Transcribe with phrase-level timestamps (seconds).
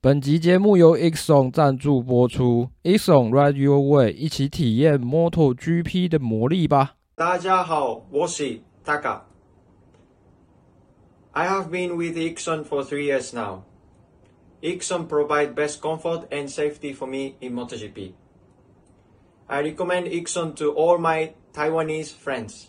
[0.00, 6.94] 本集节目由 Exxon 赞助播出，Exxon Ride Your Way，一起体验 MotoGP 的魔力吧。
[7.16, 9.22] 大家好，我是 Taka。
[11.32, 13.62] I have been with Exxon for three years now.
[14.62, 18.12] Exxon provide best comfort and safety for me in MotoGP.
[19.48, 22.68] I recommend Exxon to all my Taiwanese friends.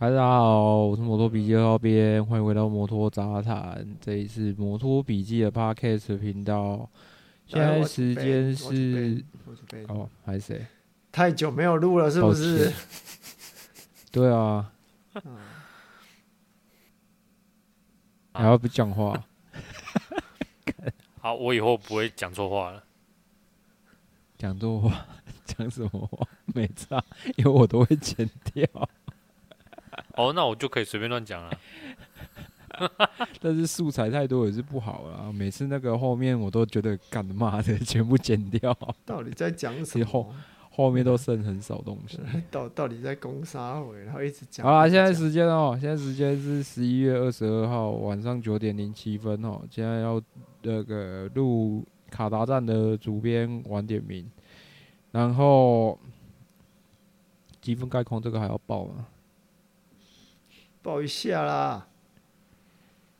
[0.00, 3.86] 大家好，我是摩托笔记号编，欢迎回到摩托杂谈。
[4.00, 6.88] 这一次摩托笔记的 Podcast 频道。
[7.44, 9.22] 现在时间是
[9.88, 10.66] 哦，还是谁？
[11.12, 12.72] 太久没有录了，是不是？
[14.10, 14.72] 对啊。
[18.32, 19.22] 还要不讲话？
[21.20, 22.82] 好，我以后不会讲错话了。
[24.38, 25.06] 讲错话？
[25.44, 26.26] 讲什么话？
[26.54, 27.04] 没差，
[27.36, 28.66] 因为我都会剪掉。
[30.28, 31.50] 哦，那我就可以随便乱讲了。
[33.40, 35.30] 但是素材太多也是不好啦。
[35.32, 38.76] 每次那个后面我都觉得干嘛的， 全部剪掉。
[39.04, 40.04] 到底在讲什么？
[40.06, 40.32] 后
[40.70, 42.18] 后面都剩很少东西。
[42.50, 44.64] 到到底在攻杀回，然后一直讲。
[44.64, 49.60] 好啦，现在时间哦，现在时间是十一月二十二号晚上九点零七分哦。
[49.70, 50.22] 现在要
[50.62, 54.30] 那个录卡达站的主编晚点名，
[55.10, 55.98] 然后
[57.60, 59.06] 积分概况这个还要报吗？
[60.82, 61.86] 报一下啦！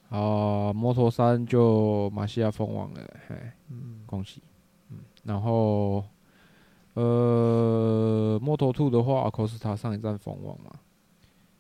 [0.09, 3.37] 啊，摩托三就马西亚封王了，嘿，
[3.69, 4.43] 嗯，恭喜，
[4.91, 6.05] 嗯，然后，
[6.95, 10.71] 呃，摩托兔的话，阿科斯塔上一站封王嘛，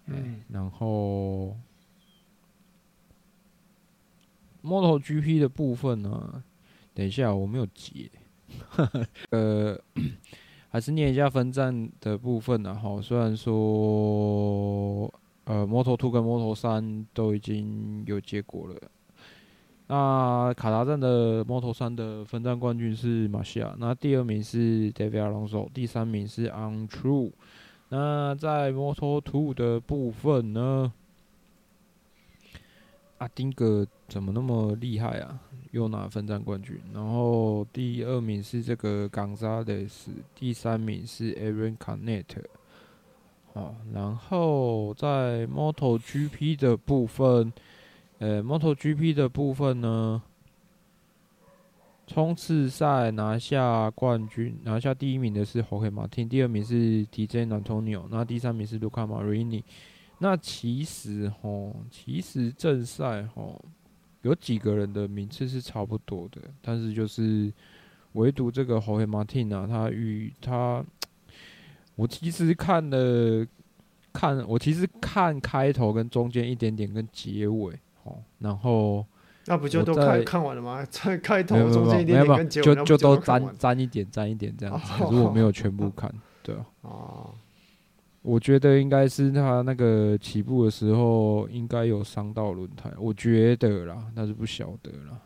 [0.06, 1.56] 嗯，然后，
[4.62, 6.42] 摩托 GP 的部分呢，
[6.94, 8.10] 等一下我没有截，
[9.30, 9.78] 呃，
[10.70, 15.12] 还是念一下分站的部分呢，哈，虽然说。
[15.50, 18.76] 呃，摩托2跟摩托3都已经有结果了。
[19.88, 27.32] 那卡达站的摩托3的分站冠军是马西亚，那第二名是 David Alonso，第三名是 Untrue。
[27.88, 30.92] 那在摩托2的部分呢，
[33.18, 35.40] 阿丁格怎么那么厉害啊？
[35.72, 36.80] 又拿分站冠军。
[36.94, 42.26] 然后第二名是这个冈萨雷斯，第三名是 Aaron Canet。
[43.52, 47.52] 好，然后在 MotoGP 的部分，
[48.18, 50.22] 呃，MotoGP 的部分呢，
[52.06, 59.64] 冲刺赛拿下冠军，拿下第一名的是 Jorge Martin，第二名是 Tejay Antonio，那第三名是 Luca Marini。
[60.18, 63.60] 那其实吼，其实正赛吼，
[64.22, 67.52] 有几个人的名次是差不多的，但是就是
[68.12, 70.84] 唯独这个 Jorge Martin 啊，他与他。
[72.00, 73.46] 我其实看了，
[74.10, 79.04] 看我其实看开头跟中间一点点跟结尾，哦，然后
[79.44, 80.82] 那不就都看看完了吗？
[80.90, 84.86] 在开头中间一点点跟结尾，就就都沾沾一点沾一点这样子。
[84.98, 86.10] 可是我没有全部看，
[86.42, 86.64] 对啊。
[86.80, 87.34] 哦，
[88.22, 95.20] 我觉得应该是他那个起步的时候应该有伤到轮胎，我觉得啦，但是不晓得啦，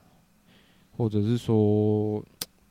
[0.97, 2.21] 或者是说。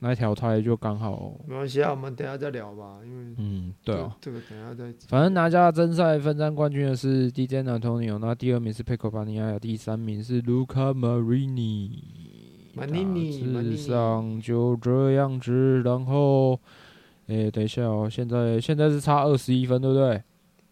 [0.03, 2.99] 那条胎就刚好，没关系啊，我们等下再聊吧。
[3.05, 4.93] 因为嗯，对啊，这个等下再。
[5.07, 11.89] 反正拿下正赛分站冠军的是 Tejay Antonio，那第二名是 Pecco Bagnaia，第三名是 Luca Marini。
[12.75, 15.81] Marini，事实上就这样子。
[15.83, 16.59] 然后，
[17.27, 20.21] 诶、欸，等一下哦，现在现在是差二十一分，对不对？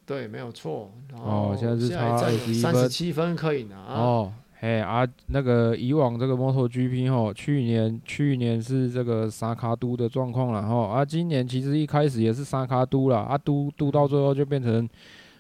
[0.06, 0.92] 对，没有错。
[1.14, 3.78] 哦，现在是差二十一分，三十七分可以拿。
[3.78, 4.34] 哦。
[4.62, 14.88] 哎啊，那个以往这个摩托 GP 吼，去年去年是这个三脚督的状况了吼，啊，今年其实一开始也是三脚督啦，啊，都都到最后就变成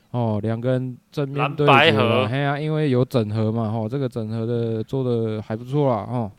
[0.10, 6.32] 哦，两个人正面对决，嘿啊，因为有整合嘛吼，这个整合的做的还不错啦吼。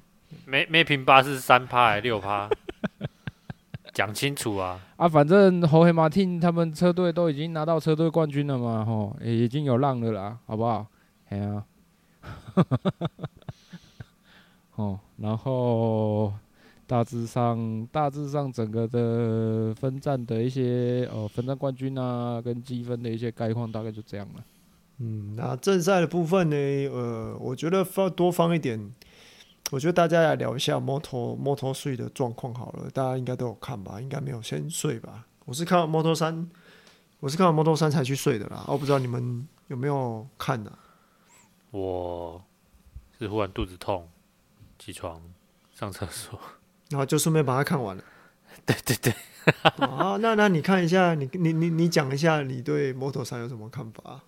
[0.44, 2.50] 没没平八是三趴还是六趴？
[3.94, 4.81] 讲清楚啊！
[4.97, 10.84] 啊，反正侯黑马汀他们车队都已经拿到车队冠军了嘛吼，也已经有浪了啦，好不好？
[11.29, 11.62] 嘿啊。
[14.76, 16.32] 哦，然后
[16.87, 24.44] 大致上，大致上整个的分站的一些哦，分站冠军啊，跟积分的一些概况，大概就这样了。
[24.99, 26.56] 嗯，那正赛的部分呢？
[26.90, 28.93] 呃，我觉得放多放一点，
[29.70, 32.88] 我觉得大家来聊一下摩托摩托税的状况好了。
[32.90, 34.00] 大家应该都有看吧？
[34.00, 35.26] 应该没有先睡吧？
[35.44, 36.48] 我是看到摩托三，
[37.20, 38.64] 我是看到摩托三才去睡的啦。
[38.69, 40.70] 我不知道你们有没有看呢、
[41.72, 42.44] 我
[43.19, 44.08] 是忽然肚子痛，
[44.78, 45.20] 起床
[45.74, 46.38] 上厕所，
[46.90, 48.04] 然后就顺便把它看完了。
[48.64, 49.12] 对 对对。
[49.78, 54.20] 啊，那那你看一下，你你你你讲一下，你对摩托三有什么看法？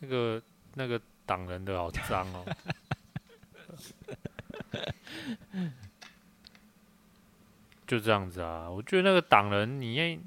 [0.00, 0.42] 那个
[0.74, 2.44] 那个挡人的好脏哦。
[7.86, 10.20] 就这样子啊，我觉得那个挡人你，你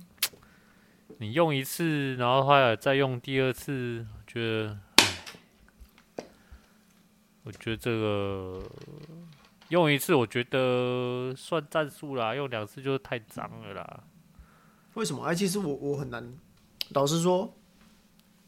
[1.17, 4.77] 你用一次，然后后来再用第二次，我觉得，
[7.45, 8.61] 我觉得这个
[9.69, 14.03] 用一次，我觉得算战术啦，用两次就是太脏了啦。
[14.95, 15.23] 为什么？
[15.23, 16.37] 哎，其实我我很难，
[16.89, 17.55] 老实说，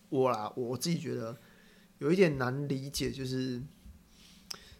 [0.10, 1.38] 我啦，我自己觉得
[2.00, 3.64] 有一点难理解，就是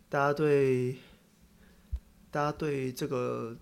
[0.10, 0.98] 大家对
[2.30, 3.56] 大家对这个。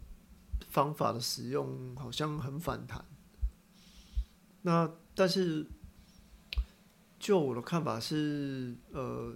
[0.69, 3.05] 方法的使用好像很反弹，
[4.63, 5.65] 那但是
[7.17, 9.33] 就我的看法是，呃，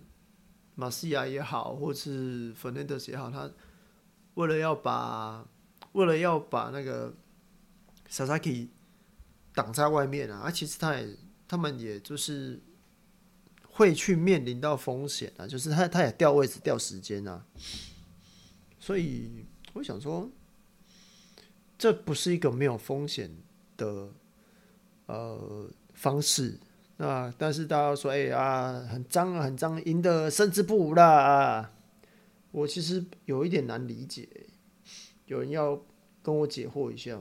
[0.79, 3.51] 马西亚也好，或是 Fernandez 也好，他
[4.35, 5.45] 为了要把
[5.91, 7.13] 为了要把那个
[8.09, 8.69] Sasaki
[9.53, 11.17] 挡在外面啊，啊，其实他也
[11.47, 12.61] 他们也就是
[13.67, 17.45] 会去面临到风险啊，就是他他也掉位置掉时间啊，
[18.79, 20.29] 所以我想说。
[21.81, 23.33] 这不是一个没有风险
[23.77, 24.09] 的
[25.05, 26.59] 呃方式，
[27.01, 31.71] 那但是大家说，哎呀，很脏啊，很脏，赢的胜之不武啦啊！
[32.51, 34.27] 我其实有一点难理解，
[35.27, 35.81] 有人要
[36.21, 37.17] 跟我解惑一下。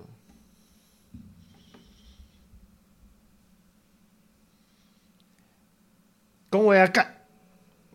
[6.51, 7.15] 跟我要干，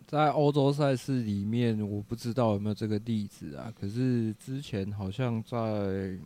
[0.06, 3.70] 在欧洲赛事里面，我不知道有没有这个例子啊。
[3.78, 6.18] 可是之前好像在。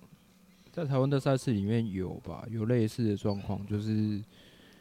[0.71, 4.23] 在台湾的赛事里面有吧，有类似的状况，就是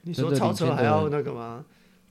[0.07, 1.65] 你说超车还要那个吗？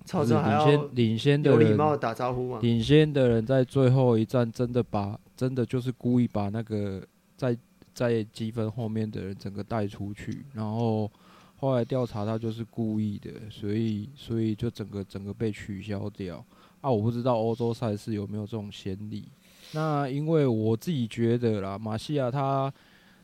[0.05, 2.59] 超车还要领先的礼貌打招呼吗？
[2.63, 7.03] 领先的人在最后一站真的把真的就是故意把那个
[7.37, 7.57] 在
[7.95, 11.11] 在积分后面的人整个带出去，然后
[11.57, 16.45] 后来调查他就是故意的，所以所以就整个整个被取消掉。
[16.81, 19.25] 啊，我不知道欧洲赛事有没有这种先例。
[19.73, 22.73] 那因为我自己觉得啦，马西亚他。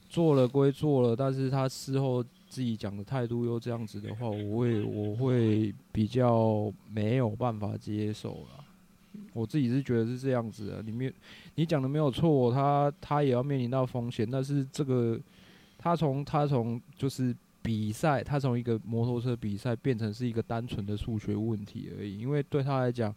[0.09, 2.23] 做了归做了，但是他事后
[2.53, 8.63] 自己讲的态度又这样子的话，我会我会比较没有办法接受了。
[9.33, 11.11] 我自己是觉得是这样子的，你没
[11.55, 15.19] 你讲的没有错，他他也要面临到风险，但是这个
[15.79, 23.15] 他从他从就是比赛，他从一个摩托车比赛变成是一个单纯的数学问题而已，因为对他来讲。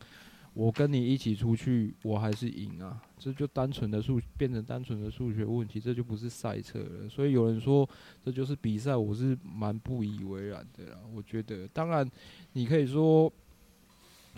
[0.55, 2.97] 我跟你一起出去，我还是赢啊！
[3.19, 7.09] 这就单纯的数变成单纯的数学问题，这就不是赛车了。
[7.09, 7.87] 所以有人说
[8.23, 10.99] 这就是比赛，我是蛮不以为然的啦。
[11.13, 12.09] 我觉得，当然
[12.53, 13.29] 你可以说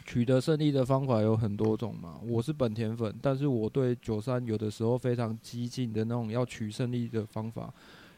[0.07, 2.19] 取得胜利的方法有很多种嘛。
[2.25, 7.71] 我是本田粉，但是我对九三有的时候非常激进的那种要取胜利的方法，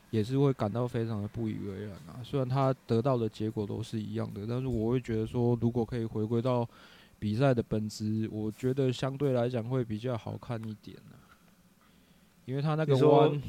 [0.10, 2.24] 也是会感到非常的不以为然啊。
[2.24, 6.66] 虽然他得到的结果都是一样的，但是我会觉得说，如果可以回归到。
[7.20, 11.18] 比赛的本质，我觉得相对来讲会比较好看一点呢，
[12.46, 13.42] 因为他那个弯，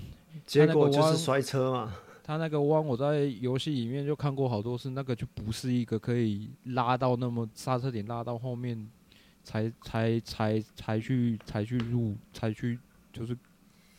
[0.45, 1.95] 结果就是摔车嘛。
[2.23, 8.89] 他那个弯，我在游戏里面就看过好多次，那个就不是一个可以拉到那么刹车点拉到后面
[9.43, 12.79] 才才才才去才去入才去
[13.13, 13.37] 就是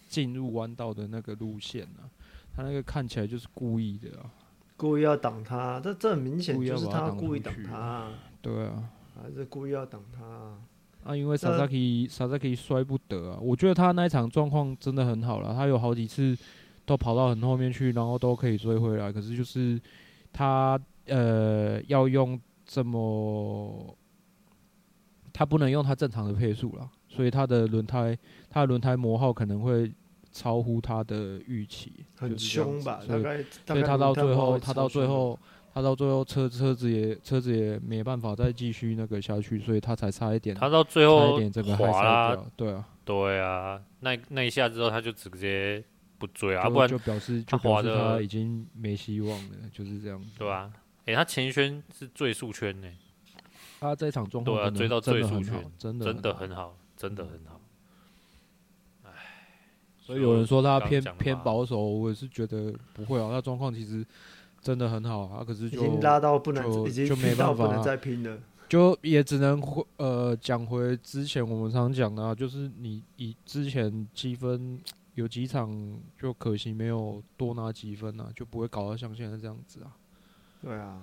[0.08, 2.08] 进入弯道的那个路线啊。
[2.56, 4.32] 他那个看起来就是故意的啊，
[4.78, 8.90] 故意要挡他，这这很明显就是他故意挡他，对啊。
[9.22, 10.58] 还是故意要挡他啊！
[11.04, 11.74] 啊，因为萨萨克
[12.10, 13.40] 萨萨克摔不得啊！
[13.42, 16.38] 我觉得他那一场状况真的很好了，他有好几次
[16.86, 19.12] 都跑到很后面去，然后都可以追回来。
[19.12, 19.82] 可是就是
[20.32, 23.98] 他呃要用这么，
[25.34, 28.18] 他不能用他正常的配速了，所以他的轮胎
[28.50, 29.92] 他的轮胎磨耗可能会
[30.32, 33.00] 超乎他的预期，很凶吧？
[33.02, 35.38] 所以大概，所以他到最后，他到最后。
[35.74, 40.54] 他到最后车车子也车子也没办法再继续那个下去，所以他才差一点。
[40.54, 45.82] 他到最后差一点这个滑了，对啊，对啊，那那一下之后他就直接
[46.18, 50.22] 不追啊，不然就表示就表示他已经没希望了，就是这样。
[50.38, 50.70] 对啊，
[51.06, 52.90] 哎、欸，他前一圈是最速圈呢，
[53.80, 57.62] 他这场状况对啊，追到最速圈，真的真的很好，真的很好。
[59.04, 59.10] 唉，
[60.02, 64.06] 所以有人说他偏偏保守，我也是觉得不会啊，他状况其实。
[64.62, 68.38] 真的很好啊，可是就已经拉到不能，就已经就没 办法，不能再拼了，
[68.70, 74.80] 就也只能回呃讲回之前我们常讲的啊，就是你以之前积分
[75.16, 79.92] 有几场就可惜没有多拿几分啊，就不会搞到像现在这样子啊。
[80.62, 81.02] 对啊，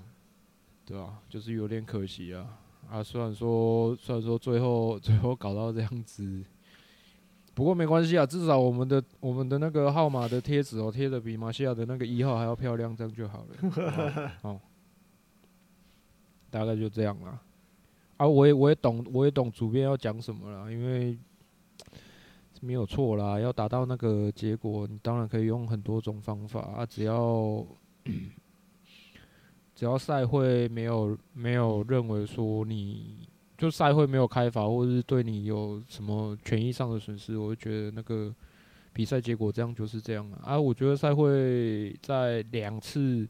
[0.86, 2.46] 对啊，就是有点可惜啊
[2.88, 6.44] 啊，虽然说虽然说最后最后搞到这样子。
[7.58, 14.32] 不过没关系啊，至少我们的我们的那个号码的贴纸哦，贴的比马西亚的那个一号还要漂亮，这样就好了。
[14.42, 14.60] 哦，
[16.50, 17.40] 大概就这样啦。
[18.16, 21.18] 啊，我也我也懂，我也懂主编要讲什么啦，因为
[22.60, 27.66] 没有错啦，要达到那个结果，你当然可以用很多种方法啊，只要
[29.74, 33.28] 只要赛会没有没有认为说你。
[33.58, 38.32] 就赛会没有开罚，或者是对你有什么权益上的损失，我就觉得那个
[38.92, 40.38] 比赛结果这样就是这样啊。
[40.44, 43.26] 啊，我觉得赛会在两次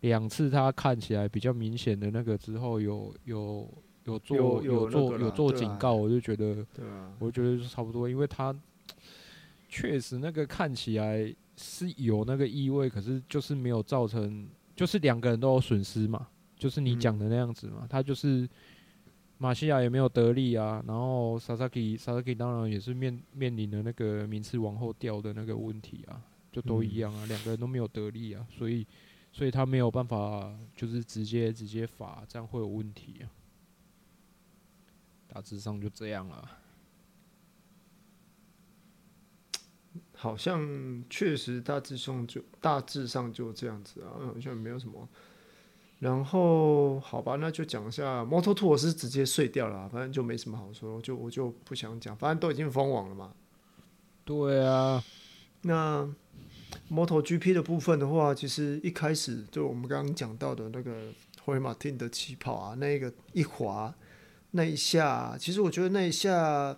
[0.00, 3.68] 两次他看起来比较明显的那个之后有，有
[4.04, 8.56] 有有做有，做有做警告，我就觉得，对啊，我就觉得差不多，因为他
[9.68, 16.26] 确实那个看起来是有那个意味，可是就是没有造成，就是两个人都有损失嘛，
[16.56, 18.48] 就是你讲的那样子嘛，他就是。
[19.42, 26.20] 马西亚也没有得利啊，然后萨萨基萨萨基当然也是面面临的那个名次往后掉的那个问题啊，
[26.52, 28.86] 就都一样啊，两、嗯、个人都没有得利啊，所以
[29.32, 33.24] 所以他没有办法就是直接直接罚，这样会有问题啊。
[35.26, 36.58] 大致上就这样了。
[40.14, 45.08] 好像确实大致上就大致上就这样子啊，好像没有什么。
[46.00, 53.34] 然后好吧，那就讲一下 Moto2，我是直接碎掉了，反正就没什么好说，就我就不想讲，反正都已经封网了嘛。
[54.24, 55.04] 对啊，
[55.60, 56.08] 那
[56.90, 61.12] MotoGP 的部分的话，其实一开始就我们刚刚讲到的那个
[61.44, 63.94] 霍尔马汀的起跑啊，那个一滑
[64.52, 66.74] 那一下，其实我觉得那一下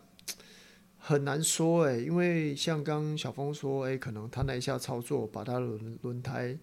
[0.98, 6.58] 很难说哎，因为像刚小峰说，哎，可能他那一下操作把他的轮轮胎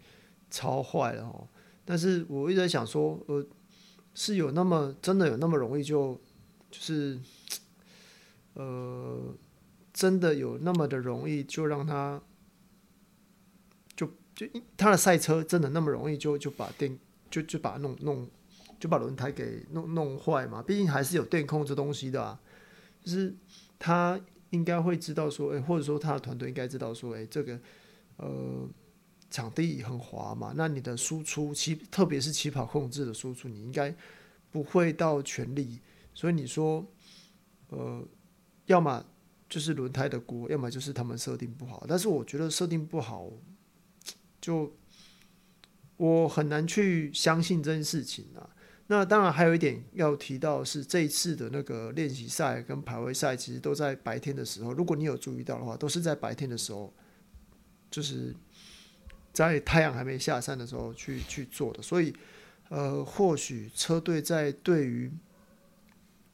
[0.50, 1.48] 超坏了哦。
[1.92, 3.44] 但是我一直在想说，呃，
[4.14, 6.14] 是有那么真的有那么容易就
[6.70, 7.20] 就是，
[8.54, 9.34] 呃，
[9.92, 12.22] 真的有那么的容易就让他
[13.96, 14.06] 就
[14.36, 14.46] 就
[14.78, 16.96] 他的赛车真的那么容易就就把电
[17.32, 18.30] 就就把弄弄
[18.80, 20.62] 就把轮胎给弄弄坏嘛？
[20.62, 22.40] 毕竟还是有电控这东西的啊，
[23.04, 23.36] 就是
[23.80, 27.60] 他应该会知道说，哎，或者说他的团队应该知道说，哎，这个
[28.18, 28.70] 呃。
[29.30, 33.96] 场地很滑嘛，那你的输出起，特别是起跑控制的输出，你应该
[34.50, 35.80] 不会到全力。
[36.16, 36.84] 所以你说，
[37.68, 38.04] 呃，
[38.66, 39.06] 要么
[39.48, 41.86] 就是轮胎的锅，要么就是他们设定不好。
[41.88, 43.30] 但是我觉得设定不好，
[44.42, 44.74] 就
[45.98, 48.50] 我很难去相信这件事情啊。
[48.88, 54.74] 那当然还有一点要提到是，这一次的那个练习赛跟排位赛其实都在白天的时候。
[54.74, 56.92] 如果你有注意到的话，都是在白天的时候，
[57.92, 58.36] 就是。
[59.48, 62.14] 在太阳还没下山的时候去去做的，所以，
[62.68, 65.10] 呃，或许车队在对于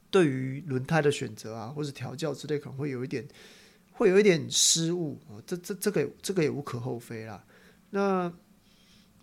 [0.10, 3.28] 对于轮胎的选择啊，或者调教之类，可能会有一点
[3.92, 7.44] 会有一点失误啊，这这这个这个也无可厚非啦。
[7.92, 8.34] 那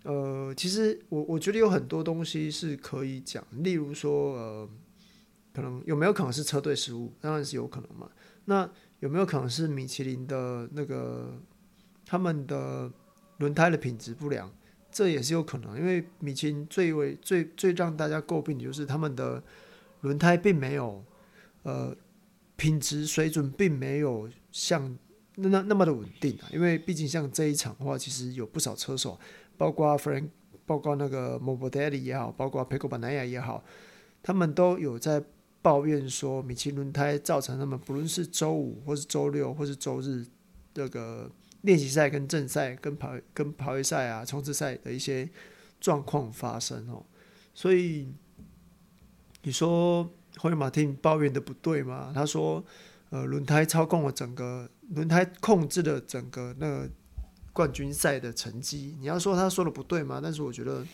[0.03, 4.69] 呃，其实我我觉得有很多东西是可以讲，例如说呃，
[5.53, 7.11] 可能有没有可能是车队失误？
[7.19, 8.09] 当然是有可能嘛。
[8.45, 11.37] 那有没有可能是米其林的那个
[12.05, 12.89] 他们的？
[13.43, 14.49] 轮胎的品质不良，
[14.89, 19.43] 这也是有可能，因为米其林最为最最让大家诟病的就是他们的
[19.99, 21.03] 轮胎并没有，
[21.63, 21.93] 呃，
[22.55, 24.97] 品质水准并没有像
[25.35, 26.47] 那那那么的稳定啊。
[26.53, 29.19] 因为毕竟像这一场的话，其实有不少车手，
[29.57, 30.29] 包括 Frank，
[30.65, 33.61] 包括那个 Morbidelli 也好，包括 Pecco Bagnaia 也好，
[34.21, 35.21] 他们都有在
[35.61, 40.25] 抱怨说，米其轮胎造成他们不论是周五或是周六或是周日
[40.73, 41.29] 这个。
[41.63, 45.29] 练习赛跟正赛跟跑跟跑位赛啊冲刺赛的一些
[45.79, 47.05] 状况发生哦，
[47.53, 48.13] 所以
[49.43, 50.03] 你说
[50.37, 52.11] 霍尔马汀抱怨的不对吗？
[52.13, 52.61] 他说，
[53.11, 56.89] 呃，轮胎操控了整个轮胎控制了整个那个
[57.53, 58.97] 冠军赛的成绩。
[58.99, 60.19] 你要说他说的不对吗？
[60.21, 60.85] 但是我觉得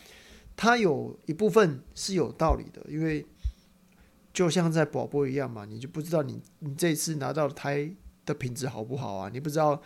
[0.56, 3.26] 他有一部分是有道理的，因为
[4.32, 7.90] 就像在广播一样嘛，你就不知道你你这次拿到的胎
[8.24, 9.28] 的品质好不好啊？
[9.32, 9.82] 你不知道。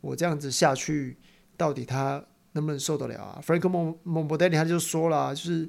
[0.00, 1.16] 我这样子下去，
[1.56, 5.68] 到底他能不能受得了啊？Franco Morbidelli 他就说了，就是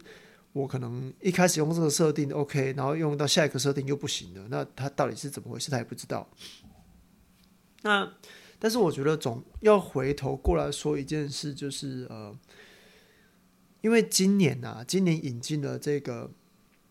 [0.53, 5.69] 我可能一开始用这个设定 OK，然后用到下一个设定又不行了，那他到底是怎么回事？
[5.69, 6.27] 他也不知道。
[7.81, 8.11] 那
[8.59, 12.37] 但是我觉得总要回头过来说一件事，就是呃，
[13.81, 16.29] 因为今年啊，今年引进了这个，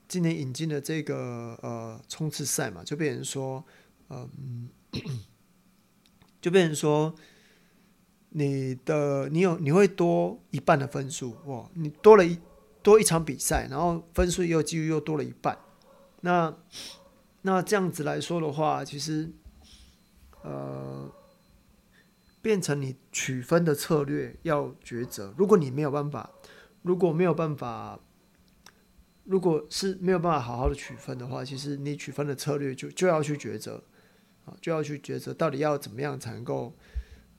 [0.09, 3.63] 今年引进了这个呃冲刺赛嘛，就变成说，
[4.09, 4.69] 嗯、
[6.41, 7.15] 就变成说，
[8.31, 11.69] 你的你有你会多一半的分数哇！
[11.75, 12.39] 你多了一
[12.83, 15.59] 多一场比赛，然后分数又几乎又多了一半。
[16.21, 16.55] 那
[17.43, 19.31] 那这样子来说的话，其实，
[20.43, 21.11] 呃，
[22.43, 25.35] 变成你取分的策略要抉择。
[25.37, 26.31] 如果你没有办法，
[26.83, 27.99] 如果没有办法，
[29.25, 33.83] 如果是没有办法好好的取分的话，其实你取分的策略就就要去抉择
[34.61, 36.73] 就要去抉择到底要怎么样才能够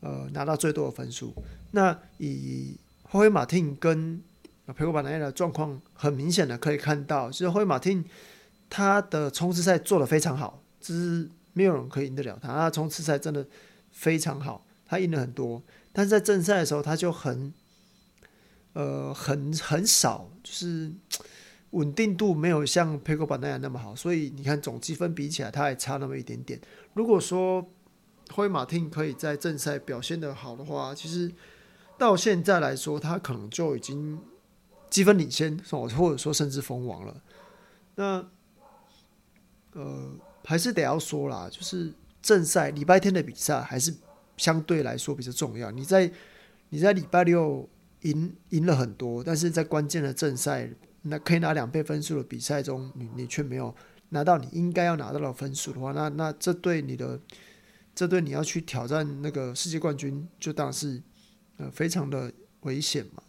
[0.01, 1.33] 呃拿到最多的分数。
[1.71, 4.21] 那以霍伊马汀跟
[4.67, 8.05] 佩科巴拿亚的状况，很明显的可以看到，就是霍伊马汀。
[8.71, 12.49] 他的冲刺赛做得非常好，只是没有人可以赢得了他。
[12.49, 13.43] 他冲刺赛真的
[13.91, 15.59] 非常好，他赢了很多。
[15.91, 17.51] 但是在正赛的时候，他就很，
[18.73, 20.91] 呃，很很少，就是
[21.71, 23.95] 稳定度没有像佩科巴那样那么好。
[23.95, 26.59] 所以你看总积分比起来，他还差那么一点点。
[26.93, 27.65] 如果说
[28.31, 31.31] 灰马汀可以在正赛表现的好的话，其实
[31.97, 34.19] 到现在来说，他可能就已经
[34.89, 37.21] 积分领先，或者说甚至封王了。
[37.95, 38.27] 那。
[39.73, 40.11] 呃，
[40.43, 43.93] 还是得要说啦，就是正赛礼拜天的比赛还是
[44.35, 45.69] 相对来说比较重要。
[45.69, 46.11] 你在
[46.69, 47.69] 你在礼拜六
[48.01, 50.67] 赢赢了很多，但是在关键的正赛，
[51.03, 53.73] 那可以拿两倍分数的比赛中，你你却没有
[54.09, 57.19] 拿到你应该要拿到的分数的话，那那这对你的
[57.95, 61.01] 这对你要去挑战那个世界冠军，就当然是
[61.57, 63.23] 呃非常的危险嘛。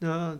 [0.00, 0.38] 那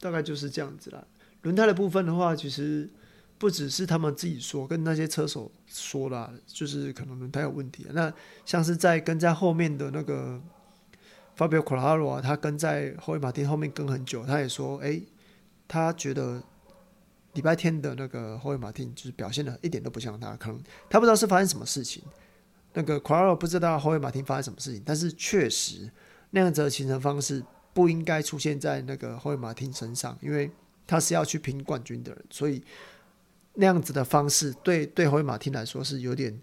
[0.00, 1.06] 大概就是这样子啦。
[1.42, 2.90] 轮胎的部分的话，其实
[3.38, 7.86] 不只是他们自己说，跟那些车手说啦，就是可能轮胎有问题。
[7.90, 8.12] 那
[8.44, 10.40] 像是在跟在后面的那个
[11.36, 15.00] Fabio Quartararo 啊，他跟在霍伊马丁后面跟很久，他也说，哎、
[15.66, 16.42] 他觉得
[17.34, 22.02] 礼拜天的那个霍伊马丁就是表现的一点都不像他，可能他不知道是发生什么事情。
[22.74, 25.90] 那个 Quararo 不知道霍伊马丁发生什么事情，但是确实
[26.30, 30.50] 那样子的行程方式不应该出现在那个霍伊马丁身上，因为。
[30.84, 32.62] 他是要去拼冠军的人，所以
[33.54, 36.38] 那样子的方式对对霍伊马丁来说是有点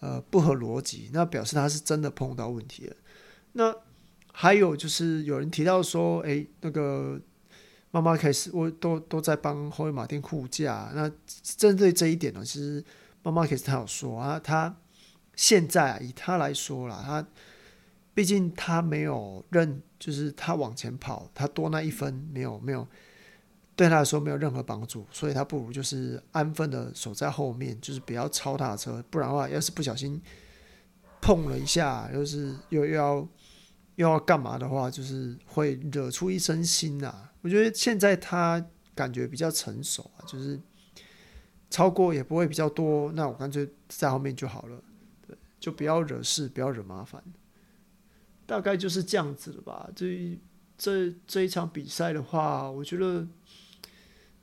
[0.00, 1.08] 呃不合逻辑。
[1.12, 2.96] 那表示他是真的碰到问题了。
[3.52, 3.74] 那
[4.36, 7.20] 还有就是有人提到说，哎、那个
[7.92, 10.90] 妈妈开始我都都在帮霍伊马丁护驾。
[10.92, 11.08] 那
[11.56, 12.84] 针对这一点呢，其实
[13.22, 14.76] 妈妈开始他有说啊，他
[15.36, 17.24] 现在、啊、以他来说啦，他
[18.12, 22.86] 毕竟他没有认，就是他往前跑，他多那一分没有没有。
[23.76, 30.22] 对他来说没有任何帮助，所以他不如就是安分的守在后面，就是不要超他的车，不然的话，要是不小心
[31.20, 33.28] 碰了一下，又是又又要
[33.96, 37.32] 又要干嘛的话，就是会惹出一身腥啊。
[37.42, 40.60] 我觉得现在他感觉比较成熟啊，就是
[41.70, 44.82] 超过也不会比较多，那我干脆在后面就好了，
[45.26, 47.22] 对，就不要惹事，不要惹麻烦，
[48.46, 49.90] 大概就是这样子了吧。
[49.94, 50.38] 这
[50.76, 53.26] 这这一场比赛的话，我觉得。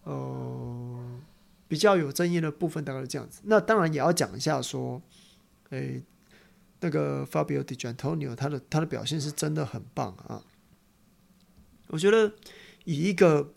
[0.03, 1.19] 呃，
[1.67, 3.39] 比较有争议的部分大概是这样子。
[3.43, 4.99] 那当然也要讲一下，说，
[5.69, 6.01] 诶、
[6.81, 10.43] 那个 Fabio Di Giannantonio 他的他的表现是真的很棒啊。
[11.87, 12.33] 我觉得
[12.83, 13.53] 以一个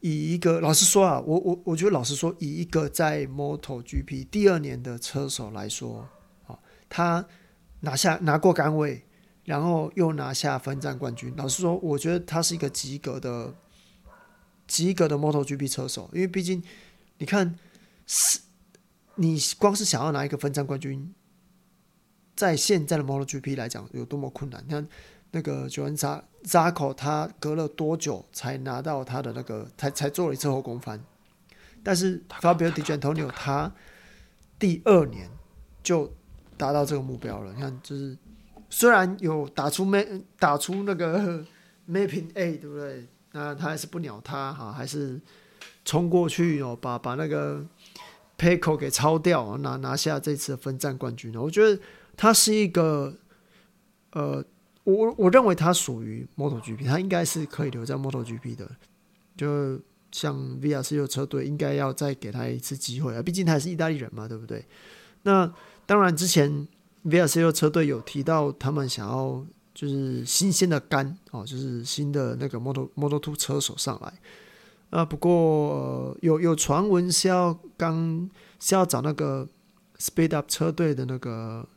[0.00, 6.08] 以一个老实说啊，我我我觉得老实说，以一个在 MotoGP 第二年的车手来说，
[6.46, 7.26] 啊，他
[7.80, 9.04] 拿下拿过杆位，
[9.44, 11.34] 然后又拿下分站冠军。
[11.36, 13.54] 老实说，我觉得他是一个及格的。
[14.68, 16.60] 及格的 MotoGP 车手，因为毕竟
[17.18, 17.56] 你看，
[18.04, 18.40] 是，
[19.14, 21.14] 你光是想要拿一个分站冠军，
[22.36, 24.62] 在现在的 MotoGP 来讲有多么困难？
[24.66, 24.86] 你看
[25.30, 25.96] 那个 Johann
[26.44, 31.02] Zarco，他隔了多久才拿到他的那个，才才做了一次后空翻？
[31.82, 33.72] 但是 Fabio Di Giannantonio 他
[34.58, 35.30] 第二年
[35.82, 36.12] 就
[36.56, 37.52] 达到这个目标了。
[37.54, 38.16] 你看，就是
[38.68, 40.06] 虽然有打出没
[40.38, 41.44] 打出那个
[41.88, 43.06] Mapping A，对不对？
[43.32, 45.20] 那他还是不鸟他哈，还是
[45.84, 47.64] 冲过去哦，把把那个
[48.38, 51.34] Pecco 给超掉，拿拿下这次的分站冠军。
[51.36, 51.78] 我觉得
[52.16, 53.14] 他是一个，
[54.12, 54.44] 呃，
[54.84, 58.70] 我我认为他属于 MotoGP，他应该是可以留在 MotoGP 的。
[59.36, 64.64] 就像 VR46 车队应该要再给他一次机会啊，毕竟他还是意大利人嘛，对不对？
[65.22, 65.52] 那
[65.84, 66.66] 当然，之前
[67.04, 69.46] VR46 车队有提到他们想要。
[69.76, 74.10] 就是新鲜的肝哦，就是新的那个 Moto Moto2 车手上来
[74.88, 75.04] 啊。
[75.04, 78.26] 不过、有有传闻是要刚
[78.58, 79.46] 是要找那个
[79.98, 81.68] Speed Up 车队的那个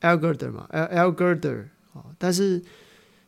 [0.00, 2.06] Algirder 嘛，Algirder 啊。
[2.18, 2.62] 但是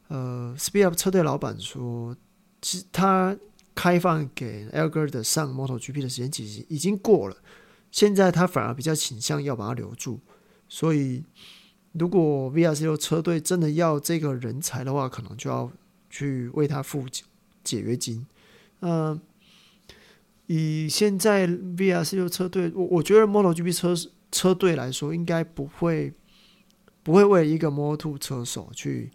[0.08, 2.16] 呃，Speed Up 车队老板说，
[2.60, 3.36] 其实他
[3.74, 7.36] 开放给 Elgird 上 MotoGP 的时间其实已经过了，
[7.90, 10.20] 现在他反而比较倾向要把他留住，
[10.68, 11.24] 所以。
[11.94, 15.70] 如果 VRC 6车队真的要这个人才的话，可能就要
[16.08, 17.04] 去为他付
[17.62, 18.26] 解约金。
[18.80, 19.20] 嗯、
[20.46, 23.94] 以现在 VR46 车队，我我觉得 MotoGP 车
[24.30, 26.14] 车队来说，应该不会
[27.02, 29.10] 不会为一个 Moto2 车手去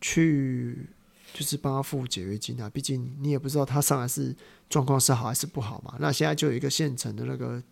[0.00, 0.88] 去
[1.32, 2.68] 就是帮他付解约金啊。
[2.68, 4.34] 毕竟你也不知道他上来是
[4.68, 5.96] 状况是好还是不好嘛。
[6.00, 7.62] 那现在就有一个现成的那个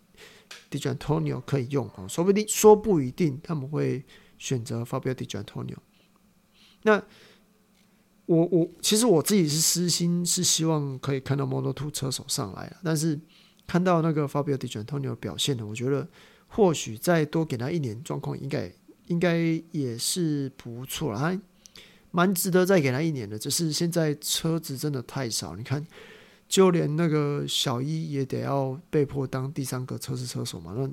[0.70, 4.04] Di Giannantonio 可以用哦，说不定说不一定他们会
[4.38, 5.76] 选择 Fabio Di Giannantonio。
[6.82, 7.02] 那
[8.26, 13.18] 我我其实我自己是私心是希望可以看到 Moto2 车手上来了，但是
[13.66, 16.08] 看到那个 Fabio Di Giannantonio 表现呢，我觉得
[16.46, 18.72] 或许再多给他一年，状况应该
[19.08, 19.36] 应该
[19.72, 21.38] 也是不错了，还
[22.10, 23.38] 蛮值得再给他一年的。
[23.38, 25.86] 只是现在车子真的太少，你看，
[26.48, 30.88] 就连那个小一也得要被迫当第三个测试车手嘛，那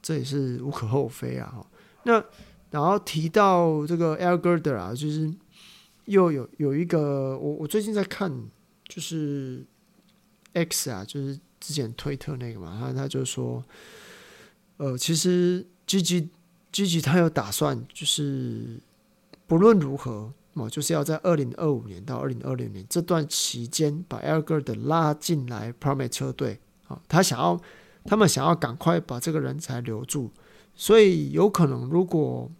[0.00, 1.66] 这也是无可厚非啊。
[2.04, 2.24] 那
[2.70, 5.32] 然后提到这个 Algirder 啊，就是。
[6.06, 8.28] 又有有一个，我我最近在看，
[8.88, 9.64] 就是
[10.52, 13.64] X 啊，就是之前推特那个嘛，他他就说，
[14.78, 16.28] 呃，其实 GG
[16.72, 18.80] Gigi 他有打算，就是
[19.46, 26.58] 不论如何，哦，就是要在二零二五年到二零二六年这段期间，把 Algirder 拉进来 Pramac 车队，
[26.88, 27.60] 啊，他想要，
[28.04, 30.30] 他们想要赶快把这个人才留住，
[30.74, 32.50] 所以有可能如果。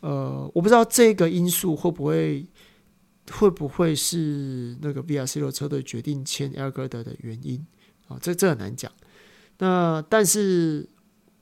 [0.00, 2.46] 呃，我不知道这个因素会不会
[3.30, 7.66] 会不会是那个 VRC 六车队决定签 Algirder 的原因
[8.08, 8.18] 啊？
[8.20, 8.92] 这这很难讲。
[9.56, 10.86] 那但是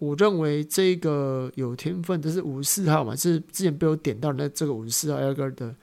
[0.02, 5.76] 我认为这个有天分，这是五十四号嘛，是之前被我点到那这个五十四号 Algirder，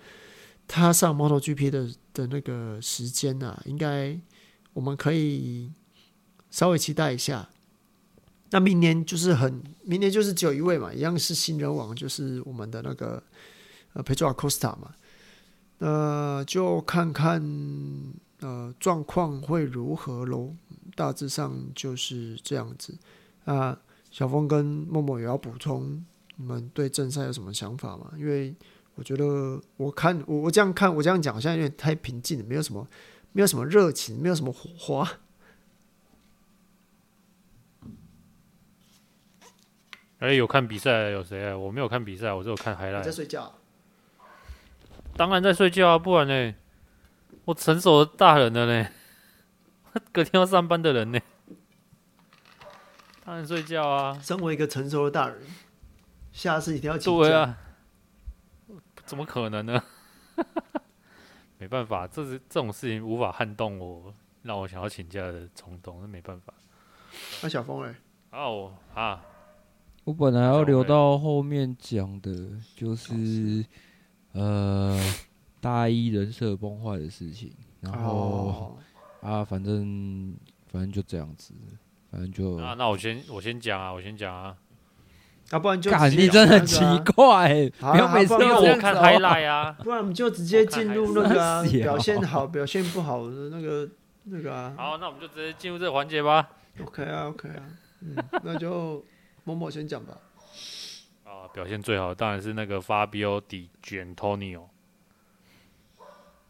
[0.68, 4.20] 他上 MotoGP 的的那个时间啊，应该
[4.74, 5.72] 我们可以
[6.52, 7.48] 稍微期待一下。
[8.50, 13.24] 那明年就是很，明年就是只有一位嘛，一样是新人王，就是我们的那个
[13.94, 14.92] 呃，Pedro Acosta 嘛。
[15.78, 17.42] 呃，就看看
[18.42, 20.54] 呃状况会如何喽。
[20.94, 22.98] 大致上就是这样子。
[23.46, 23.80] 啊，
[24.12, 28.12] 小峰跟默默也要补充，你们对正赛有什么想法吗？
[28.18, 28.54] 因为
[28.96, 32.88] 我觉得，我看我我这样看，我这样讲好像有点太平静了，没有什么，
[33.32, 35.10] 没有什么热情，没有什么火花。
[40.20, 41.58] 哎、欸，有看比赛有谁啊？
[41.58, 43.04] 我没有看比赛，我只有看 highlight。
[43.04, 43.54] 在睡觉？
[45.16, 46.56] 当然在睡觉啊，不然呢？
[47.46, 48.90] 我成熟的大人了呢，
[50.12, 51.20] 隔天要上班的人呢，
[53.30, 54.20] 当然睡觉啊。
[54.24, 55.40] 身为一个成熟的大人，
[56.32, 57.28] 下次一定要请假。
[57.28, 57.58] 对啊，
[59.06, 59.84] 怎么可能呢？
[61.60, 64.12] 没办法，这是这种事情无法撼动我，
[64.42, 66.52] 让我想要请假的冲动，那没办法。
[67.44, 67.96] 那小峰哎，
[68.32, 69.24] 哦啊。
[70.06, 72.34] 我本来要留到后面讲的，
[72.76, 73.64] 就是
[74.32, 75.00] 呃
[75.62, 78.76] 大一人设崩坏的事情，然后
[79.22, 81.54] 啊，反正反正就这样子，
[82.12, 84.56] 反正就啊，那我先我先讲啊，我先讲啊，
[85.52, 86.80] 啊，不然就你真的很奇
[87.16, 93.90] 怪，不要每次都我看 highlight 啊，不然我们就直接进入那个表现好表现不好的那个
[94.24, 96.50] 那个啊，好，那我们就直接进入这个环节吧
[96.82, 97.64] ，OK 啊，OK 啊，
[98.02, 99.04] 嗯，那就。
[99.46, 100.16] 某某先讲吧。
[101.24, 104.66] 啊，表现最好的当然是那个 Fabio Di Giannantonio，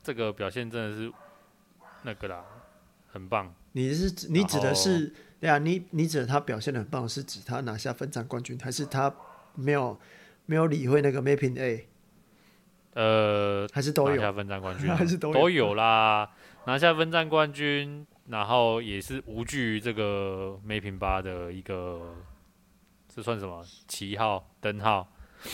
[0.04, 1.10] 这个表现真的是
[2.02, 2.44] 那个啦，
[3.08, 3.54] 很棒。
[3.72, 5.58] 你是指你指的是对啊？
[5.58, 9.14] 你你指的他表现的很棒，是指他拿下分站冠军，还是他
[9.56, 9.98] 没有
[10.46, 11.88] 没有理会那个 Mapping A？
[12.94, 16.30] 呃，还是都有拿下分站冠军， 还是都有都有啦，
[16.66, 22.16] 拿下分站冠军，然后也是无惧这个 Mapping 八的一个。
[23.12, 25.12] 这算什么旗号灯号？
[25.44, 25.52] 嗯、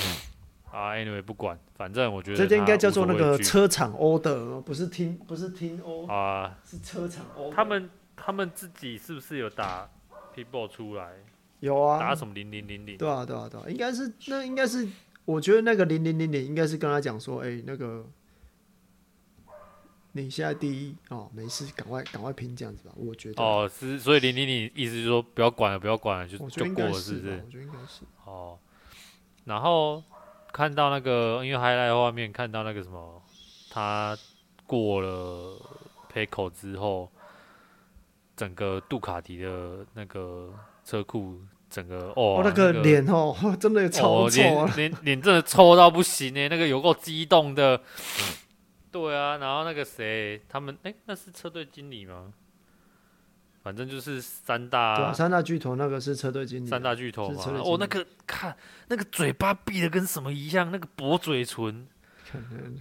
[0.71, 7.54] 啊，anyway 不管，反正我觉得这应该叫做那个车厂 order，不是听不是听 order 啊，是车厂 order。
[7.54, 9.89] 他们他们自己是不是有打
[10.36, 11.13] pitbull 出来？
[11.60, 12.97] 有啊，打什么零零零零？
[12.97, 14.88] 对啊对啊对啊，应该是那应该是，
[15.25, 18.06] 我觉得那个零零零零应该是跟他讲说，哎、欸，那个。
[20.17, 23.43] 你现在第一哦，没事，赶快赶快拼这样子吧，我觉得。
[23.43, 27.43] 哦，是，所以零零零意思就是说不要管了，不要管了，就就过了，是不是？
[27.45, 28.06] 我觉得应该是。
[28.23, 28.58] 哦，
[29.43, 30.01] 然后
[30.54, 33.21] 看到那个，因为 highlight 画面看到那个什么，
[33.69, 34.17] 他
[34.65, 35.62] 过了
[36.13, 37.12] Pecco 之后，
[38.36, 47.82] 整个杜卡迪的那个车库，整个哦，哦那个脸哦， 真的超臭，脸脸脸真的臭到不行呢，那个有够激动的。
[48.91, 52.32] 对啊，然后那个谁，他们哎，那是车队经理吗？
[53.62, 57.43] 反正就是三大，对啊，三大巨头，那个是车队经理，三大巨头嘛。
[57.63, 58.56] 哦，那个看
[58.88, 61.88] 那个嘴巴闭的跟什么一样，那个薄嘴唇，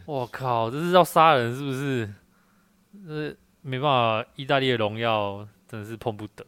[0.04, 2.08] 我靠，这是要杀人是不是？
[3.08, 3.36] 这
[3.66, 3.90] 没办
[4.22, 6.44] 法，意大利的荣耀真的是碰不得。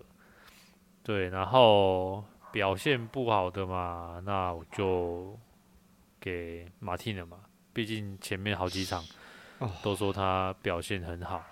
[1.03, 5.39] 对，然后表现不好的嘛，那我就
[6.21, 7.39] 给马丁了嘛。
[7.73, 9.03] 毕竟前面好几场
[9.83, 11.43] 都说他表现很好，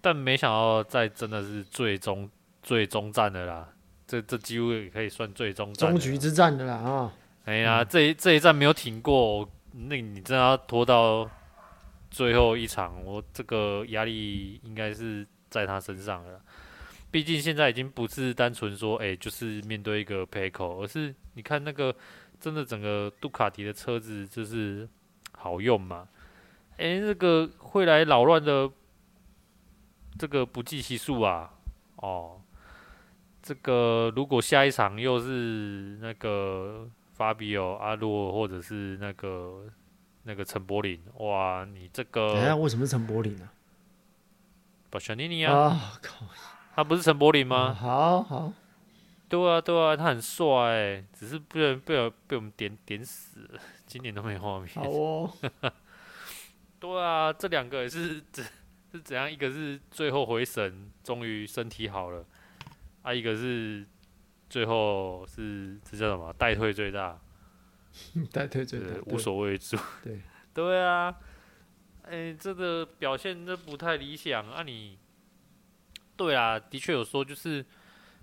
[0.00, 2.30] 但没想到在真的是最终
[2.62, 3.68] 最终战的啦，
[4.06, 7.12] 这这几乎也可以算最终战，终局之战的啦啊！
[7.46, 11.28] 哎呀，这一这一战没有挺过，那你真的要拖到
[12.10, 16.40] 最后一场，我这个压力应该是在他身上了。
[17.10, 21.94] 毕竟现在已经不是单纯说，哎、就是面对一个 PECO 而是你看那个
[22.38, 24.86] 真的整个杜卡迪的车子就是
[25.32, 26.08] 好用嘛？
[26.72, 28.70] 哎、欸，那个会来扰乱的
[30.18, 31.50] 这个不计其数啊！
[31.96, 32.40] 哦，
[33.42, 39.64] 这个如果下一场又是那个法比奥、阿洛，或者是那个
[40.28, 43.48] 那个陈柏霖，哇，你这个哎呀，为什么是陈柏霖呢？
[44.90, 45.54] 巴夏尼尼啊！
[45.54, 46.26] 啊靠！
[46.76, 47.56] 他不是陈柏霖吗？
[47.56, 48.52] 啊、好好，
[49.26, 54.68] 对啊，对啊，他很帅哎，只是被人被我被我们点点死了，今年都没画面。
[54.74, 55.32] 好哦，
[56.78, 58.44] 对啊，这两个也是怎
[58.92, 59.32] 是怎样？
[59.32, 62.22] 一个是最后回神，终于身体好了，
[63.00, 63.86] 啊，一个是
[64.50, 66.30] 最后是这叫什么？
[66.34, 67.18] 代退最大，
[68.32, 69.76] 代退最大，无所谓住。
[70.02, 70.20] 对
[70.54, 71.14] 对啊，
[72.02, 74.98] 哎、欸，这个表现这不太理想啊，你。
[76.16, 77.64] 对啊，的确有说，就是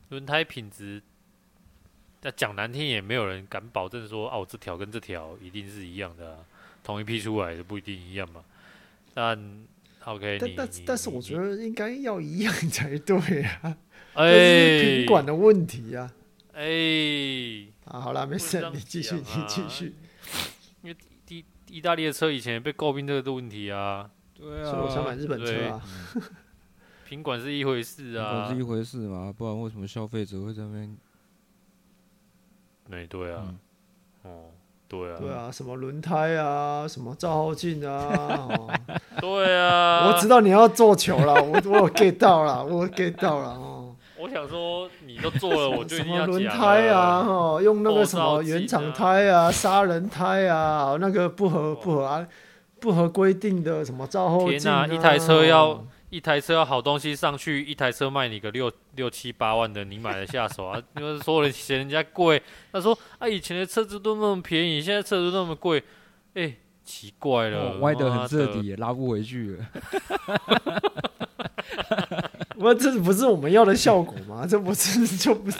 [0.10, 1.02] 轮胎品质，
[2.24, 6.46] 那讲难听也没有人敢保证说，哦，这条跟这条一定是一样的，啊，
[6.84, 8.44] 同一批出来的不一定一样嘛。
[9.14, 9.66] 但
[10.04, 13.78] OK，但但但是我觉得应该要一样才对啊，
[14.16, 16.12] 哎，这是品管的问题啊。
[16.52, 16.66] 哎，
[17.86, 19.96] 啊，好了，没事，你继续，你继续。
[20.82, 20.98] 因为
[21.30, 25.82] 意意大利的车以前也被诟病这个问题啊，对啊，所以我想买日本车啊。
[27.08, 30.98] 品管是一回事啊，品管是一回事嘛，不然为什么消费者会在那边？
[32.90, 33.56] 对对啊，
[34.24, 34.50] 嗯、哦，
[34.88, 38.74] 对啊，对啊，什么轮胎啊，什么照后镜啊，哦、
[39.22, 43.75] 对啊，我知道你要做球了，我我有 get 到了，我 get 到了哦。
[44.26, 52.28] 我想说，你都做了，我就一定要轮胎啊，哦，用那个什么原厂胎啊，杀人胎啊，那个不合不合啊，
[52.80, 55.86] 不合规定的什么照后镜啊，天啊，一台车要。
[56.12, 60.82] 一台车要好东西上去，一台车卖你个六六七八万的，你买得下手啊？
[60.96, 65.80] 因为说人嫌人家贵，他说啊，以前的车子都那么便宜，现在车子都那么贵，
[66.36, 69.68] 哎、欸，奇怪了，哦、歪得很彻底，拉不回去了。
[72.56, 74.46] 我这不是我们要的效果吗？
[74.48, 75.60] 这不是就不是？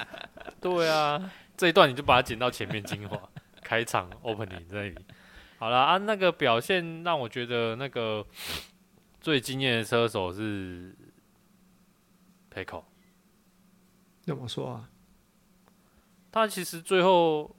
[0.62, 3.20] 对啊，这一段你就把它剪到前面精华，
[3.62, 4.96] 开场 opening 这里。
[5.58, 8.26] 好了啊，那个表现让我觉得那个。
[9.22, 10.96] 最惊艳的车手是
[12.54, 12.84] Pecco，
[14.22, 14.88] 怎么说啊？
[16.32, 17.56] 他其实最后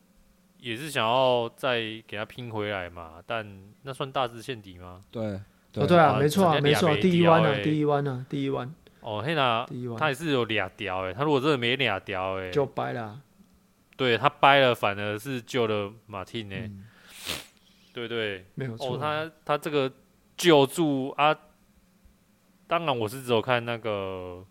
[0.67, 3.47] 也是想要再给他拼回来嘛，但
[3.83, 5.05] 那算大致线底吗？
[5.13, 8.75] 对，对哦对啊，没错啊，没错，第一弯啊，第一弯啊，第一弯。
[9.01, 13.23] 哦，嘿呐，第一弯，他也是有俩条诶，他如果真的没俩条诶，就掰了。
[13.97, 16.57] 对他掰了，反而是救了马丁呢。
[16.57, 16.85] 嗯、
[17.93, 18.97] 对，对对，没有错。
[18.97, 19.93] 哦，他他这个
[20.37, 21.39] 救助啊。
[22.67, 24.45] 当然，我是只有看那个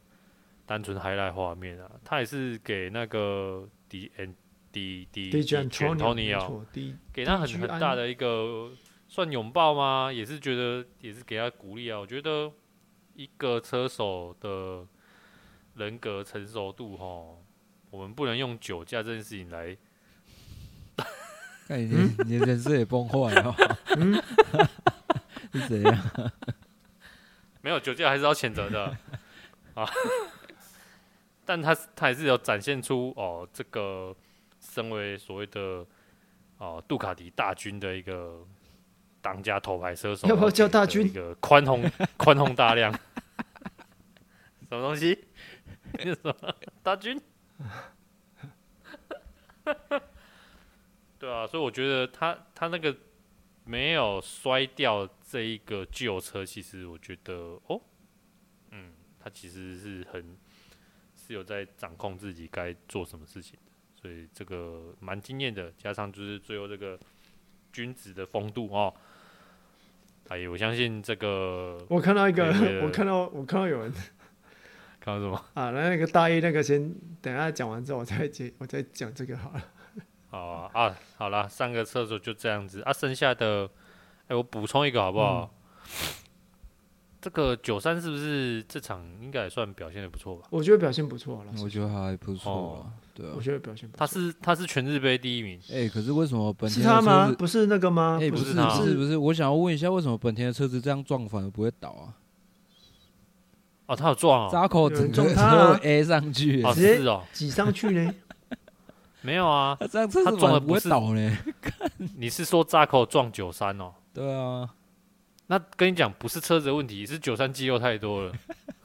[0.65, 4.33] 单纯 highlight 画面啊，他也是给那个 D N
[4.75, 6.65] D D D Antonio
[7.13, 8.71] 给他很很大的一个
[9.07, 10.11] 算拥抱吗？
[10.11, 11.97] 也是觉得也是给他鼓励啊。
[11.97, 12.51] 我觉得
[13.13, 14.85] 一个车手的
[15.75, 17.05] 人格成熟度哈，
[17.89, 19.77] 我们不能用酒驾这件事情来。
[21.69, 23.55] 哎，你你人设也崩坏了，
[23.95, 24.21] 嗯，
[25.53, 26.31] 是怎样？
[27.61, 28.97] 没有酒驾还是要谴责的
[29.73, 29.89] 啊，
[31.45, 34.15] 但他他还是有展现出哦，这个
[34.75, 35.85] 身为所谓的
[36.57, 38.45] 哦杜卡迪大军的一个
[39.21, 41.07] 当家头牌车手，要不要叫大军？
[41.07, 42.91] 一个宽宏宽宏大量，
[44.67, 45.25] 什么东西？
[45.97, 46.35] 什么
[46.83, 47.21] 大军？
[51.17, 52.93] 对啊，所以我觉得他他那个。
[53.67, 57.81] 没有摔掉这一个旧车，其实我觉得哦，
[58.69, 60.37] 嗯，他其实是很
[61.15, 63.64] 是有在掌控自己该做什么事情的，
[64.05, 65.71] 所以这个蛮惊艳的。
[65.79, 66.99] 加上就是最后这个
[67.73, 68.93] 君子的风度哦，
[70.27, 72.45] 哎，我相信这个我看到一个，
[72.85, 73.91] 我看到我看到有人
[75.01, 75.71] 看到什么 啊？
[75.71, 79.63] 那那个大一那个先等下讲完之后，我再接我再讲这个好了。
[80.29, 83.65] 好啊，啊，好了，上个厕所就这样子啊，剩下的，
[84.27, 85.51] 哎、欸，我补充一个好不好？
[87.25, 90.47] 这个九三是不是这场应该也算表现的不错吧？
[90.51, 91.51] 我觉得表现不错了。
[91.63, 92.85] 我觉得还不错、哦、
[93.15, 93.99] 对啊，我觉得表现不错。
[93.99, 95.59] 他是他是全日杯第一名。
[95.71, 97.33] 哎、欸，可是为什么本田是他吗？
[97.35, 98.19] 不是那个吗？
[98.21, 102.13] 哎、欸，不是不是，不是不是，我想要问一下，为什么本田的车子这样撞反而不会倒啊？
[103.87, 108.13] 哦，他有撞哦，扎口整个车 A 上去，哦是哦，挤上去呢？
[109.23, 111.37] 没有啊，他这样车子撞的不会倒呢？
[112.17, 113.95] 你是说扎口撞九三哦？
[114.13, 114.69] 对啊。
[115.47, 118.33] 那跟你讲，不是车子的问题，是九三肌肉太多了。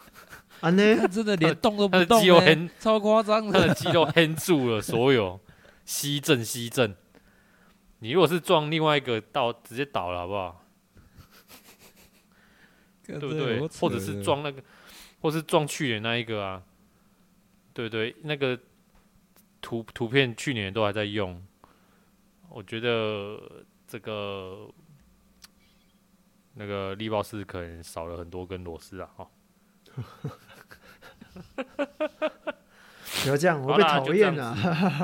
[0.60, 5.40] 啊呢， 他真的连动都不动，他的肌肉很超夸张，他的肌肉 hand 住了所有，
[5.86, 6.94] 吸震吸震。
[8.00, 10.66] 你如果是撞另外一个倒，直接倒了好不好？
[13.06, 13.58] 对不对？
[13.80, 14.62] 或者是撞那个，
[15.20, 16.62] 或是撞去年那一个啊？
[17.72, 18.14] 对不对？
[18.22, 18.58] 那个
[19.62, 21.42] 图图片去年都还在用，
[22.50, 24.70] 我觉得这个。
[26.54, 29.10] 那个力爆室可能少了很多根螺丝啊！
[29.16, 29.30] 哈，
[33.22, 34.52] 不要这样，我被讨厌了。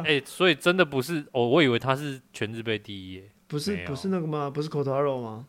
[0.04, 4.50] 哎、欸，所以真的不是哦，我以为他是全日杯第一耶，不是不是那个吗？
[4.50, 5.46] 不是 Quartararo 吗？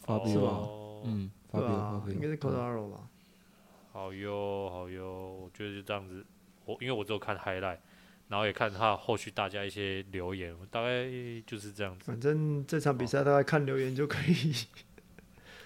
[0.00, 0.68] 法比吧？
[1.04, 2.02] 嗯，对吧？
[2.08, 3.08] 应该是 Quartararo 吧？
[3.92, 6.24] 好哟，好哟，我觉得就这样子。
[6.64, 7.78] 我因为我只有看 highlight，
[8.28, 11.04] 然后也看他后续大家一些留言，大概
[11.46, 12.04] 就是这样子。
[12.06, 14.54] 反正这场比赛大概看留言就可以。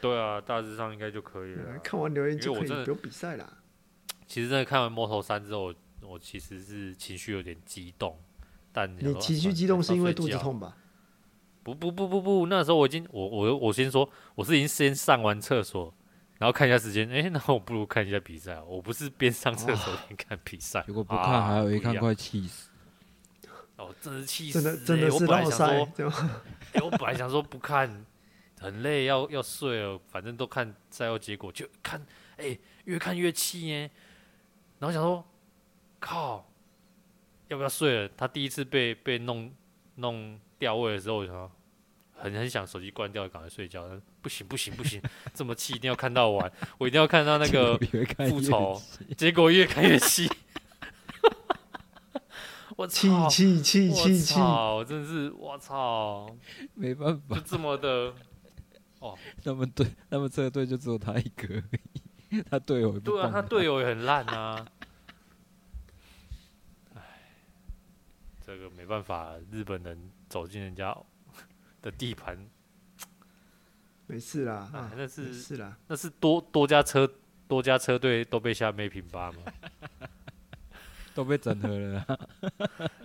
[0.01, 1.79] 对啊，大致上应该就可以了。
[1.85, 3.59] 看完留言就可以不用比赛啦。
[4.27, 8.19] 其实，在看完 Moto3 之后，我其实是情绪有点激动。
[8.73, 10.77] 但你情绪激动是因为肚子痛吧？
[11.63, 15.93] 不不不不不，那时候我已经我我我先说，我是已经先上完厕所，
[16.39, 18.61] 然后看一下时间，哎，那我不如看一下比赛。
[18.63, 20.85] 我不是边上厕所边看比赛。
[20.89, 22.69] 如果不看，还有一看快气死。
[23.77, 24.63] 哦，真是气死！
[24.63, 25.89] 真的真的是我本来想说，
[26.73, 28.05] 哎， 我本来想说不看。
[28.67, 29.97] 很累，要要睡了。
[30.09, 32.01] 反正都看赛后结果，就看，
[32.37, 33.91] 哎、欸，越看越气耶。
[34.81, 35.25] 然后想说，
[36.01, 36.51] 靠，
[37.49, 38.11] 要不要睡了？
[38.17, 39.53] 他第一次被被弄
[39.95, 41.51] 弄掉位的时候，我想
[42.19, 43.89] 很很想手机关掉，赶快睡觉。
[44.21, 45.01] 不行不行不行，
[45.33, 47.79] 这么气一定要看到完，我一定要看到那个
[48.29, 48.83] 复仇。
[49.17, 50.29] 结果越看越气，
[52.77, 54.41] 我气气气气气！
[54.41, 56.29] 我真的是我操，
[56.75, 58.13] 没办法，就这么的。
[59.07, 61.62] 哦，那么对，那么这个队就只有他一个而
[62.31, 64.66] 已，他队友对啊，他队友也很烂啊。
[66.95, 67.03] 哎，
[68.45, 70.97] 这个没办法，日本人走进人家
[71.81, 72.37] 的地盘，
[74.07, 77.09] 没事啦，啊，那是是啦，那是多多家车
[77.47, 79.42] 多家车队都被下妹品八嘛，
[81.14, 82.05] 都被整合了，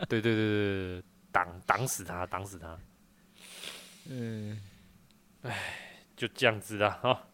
[0.09, 2.79] 对对对对，挡挡死他，挡死他，
[4.09, 4.59] 嗯，
[5.43, 5.80] 哎。
[6.21, 7.27] 就这样子啦哈。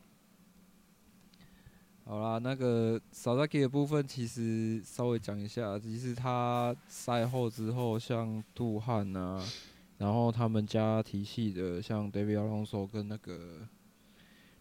[2.06, 9.44] 好啦，那个 Sasaki 的部分其实稍微讲一下，其实他赛后之后，像杜汉啊，
[9.98, 13.68] 然后他们家体系的像 David Alonso 跟那个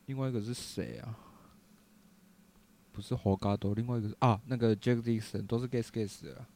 [0.07, 1.17] 另外一个是谁啊？
[2.91, 6.49] 不是 Holgado，另外一个是啊，那个 Jack Dixon 都是 Gas Gas 的啊、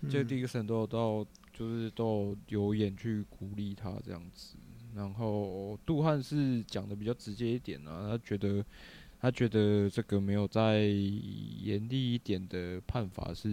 [0.00, 4.56] 嗯、，Jack Dixon 都有到就是都有留言去鼓励他这样子。
[4.94, 8.64] 然后杜汉是讲的比较直接一点啊，他觉得
[9.20, 13.48] 他觉得这个没有再严厉一点的判罚是，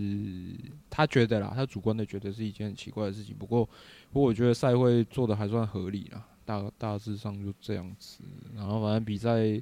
[0.89, 3.35] 他觉得啦，他主观的觉得是一件很奇怪的事情。
[3.35, 3.65] 不过，
[4.11, 8.23] 不过我觉得赛会做的还算合理啦，大大致上就这样子。
[8.55, 9.61] 然后反正比赛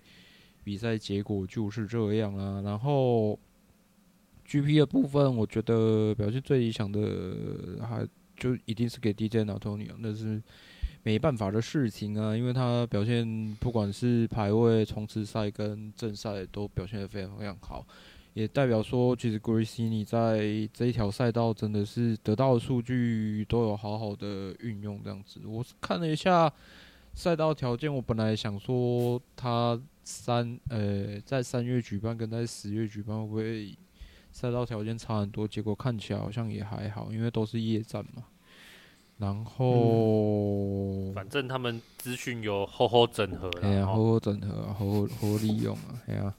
[0.64, 2.62] 比赛结果就是这样啦。
[2.62, 3.40] 然后
[4.46, 8.06] GP 的部分，我觉得表现最理想的还
[8.36, 10.42] 就一定是给 DJ Antonio，那是。
[11.04, 17.86] 没办法的事情啊，因为他表现不管是排位、冲刺赛跟正赛都表现得非常非常好，
[18.34, 25.42] 也代表说其实 Gresini 在这一条赛道真的是得到的数据都有好好的运用这样子。
[25.46, 26.52] 我看了一下
[27.14, 33.78] 赛道条件，我本来想说他三呃在三月举办跟在十月举办会不会
[34.32, 38.24] 赛道条件差很多，结果看起来好像也还好，因为都是夜战嘛。
[39.24, 39.66] 然后、
[41.10, 46.34] 嗯，反正他们资讯有好好整合了，哎呀，好好整合啊，好好好利用啊， 哎呀。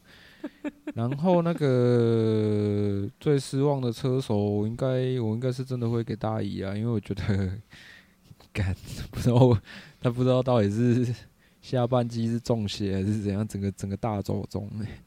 [0.95, 4.87] 然后那个最失望的车手，我应该
[5.18, 7.51] 我应该是真的会给大姨啊，因为我觉得，
[8.53, 8.76] 干
[9.11, 9.59] 不知道
[10.03, 11.14] 他不知道到底是
[11.62, 15.01] 下半季是中邪还是怎样，整个整个大走中哎。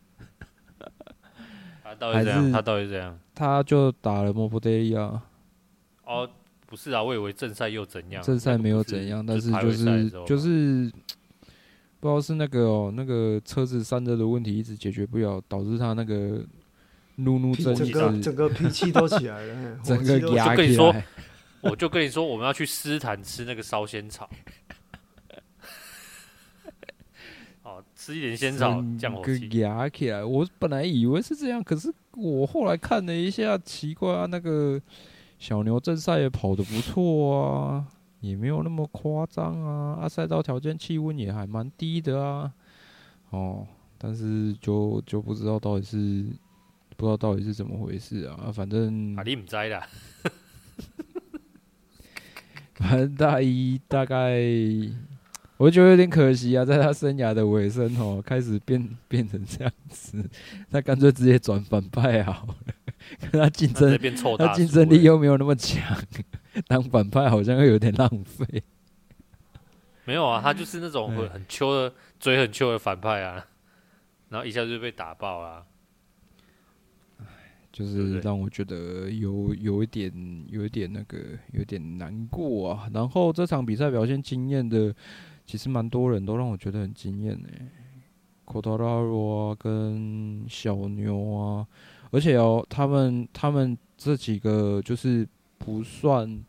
[1.84, 2.52] 他 到底怎样？
[2.52, 3.20] 他到底怎样？
[3.36, 5.22] 他就打了莫布德利亚。
[6.06, 6.28] 哦。
[6.68, 8.22] 不是啊，我以为正赛又怎样？
[8.22, 10.92] 正赛没有怎样，但是就是就是，
[12.00, 16.46] 不知道是那个哦，那个车子散热的问题一直解决不了，导致他那个
[17.16, 20.94] 怒怒症整个整个脾气都起来了， 整个压跟你说，
[21.62, 24.30] 我就跟你说，我们要去斯坦吃那个烧仙草。
[27.64, 29.50] 哦，吃一点仙草降火气。
[29.60, 34.82] 压起来，我本来以为是这样，可是我后来看了一下，奇怪啊，那个
[35.38, 37.88] 小牛正赛也跑得不错啊。
[38.20, 42.52] 也没有那么夸张啊，啊，赛道条件气温也还蛮低的啊，
[43.30, 43.66] 哦，
[43.96, 46.26] 但是就就不知道到底是
[46.98, 49.88] 不知道到底是怎么回事啊，反正啊，你唔知啦，
[52.74, 54.42] 反正大一大概
[55.58, 60.28] 我觉得有点可惜啊，在他生涯的尾声哦，开始变变成这样子，
[60.72, 62.74] 他干脆直接转反派好了，
[63.32, 63.98] 跟他竞争，
[64.38, 65.98] 他竞争力又没有那么强。
[66.68, 68.64] 当反派好像又有点浪费。
[70.06, 73.46] 没有啊，他就是那种很很秋的嘴很秋的反派啊，
[74.30, 75.64] 然后一下就被打爆啊。
[77.72, 80.12] 就是让我觉得有有一点
[80.50, 81.20] 有一点那个
[81.52, 82.90] 有点难过啊。
[82.92, 84.96] 然后这场比赛表现惊艳的，
[85.46, 87.48] 其实蛮多人都让我觉得很惊艳呢。
[88.46, 91.68] 科塔拉罗啊，跟小牛啊，
[92.12, 95.28] 而且哦，他们他们这几个就是。
[95.60, 96.46] 不算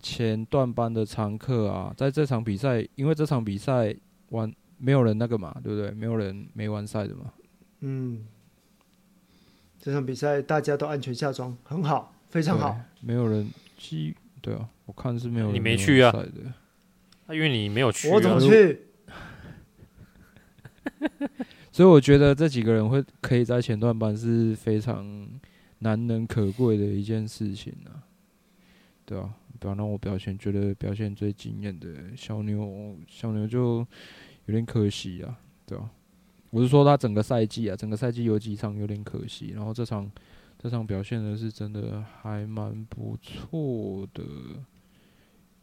[0.00, 3.94] 前段班的常客啊，在这场比赛，因为这场比赛
[4.28, 5.90] 完没有人那个嘛，对不对？
[5.92, 7.32] 没有人没完赛的嘛。
[7.80, 8.26] 嗯，
[9.80, 12.78] 这场比赛大家都安全下装，很好，非常好。
[13.00, 13.48] 没有人
[13.78, 15.54] 去，对啊，我看是没有人。
[15.54, 16.12] 你没去啊？
[17.30, 18.14] 因为你没有去啊。
[18.16, 18.82] 我怎么去？
[21.76, 25.28] 所以我觉得这几个人会可以在前段班是非常
[25.80, 28.00] 难能可贵的一件事情啊。
[29.04, 33.86] 对啊，不要让我表现觉得表现最惊艳的小牛，小牛就
[34.46, 35.90] 有点可惜啊，对啊，
[36.48, 40.10] 我是说他整个赛季啊，整个赛季有几场有点可惜，然后这场
[40.58, 44.24] 这场表现的是真的还蛮不错的，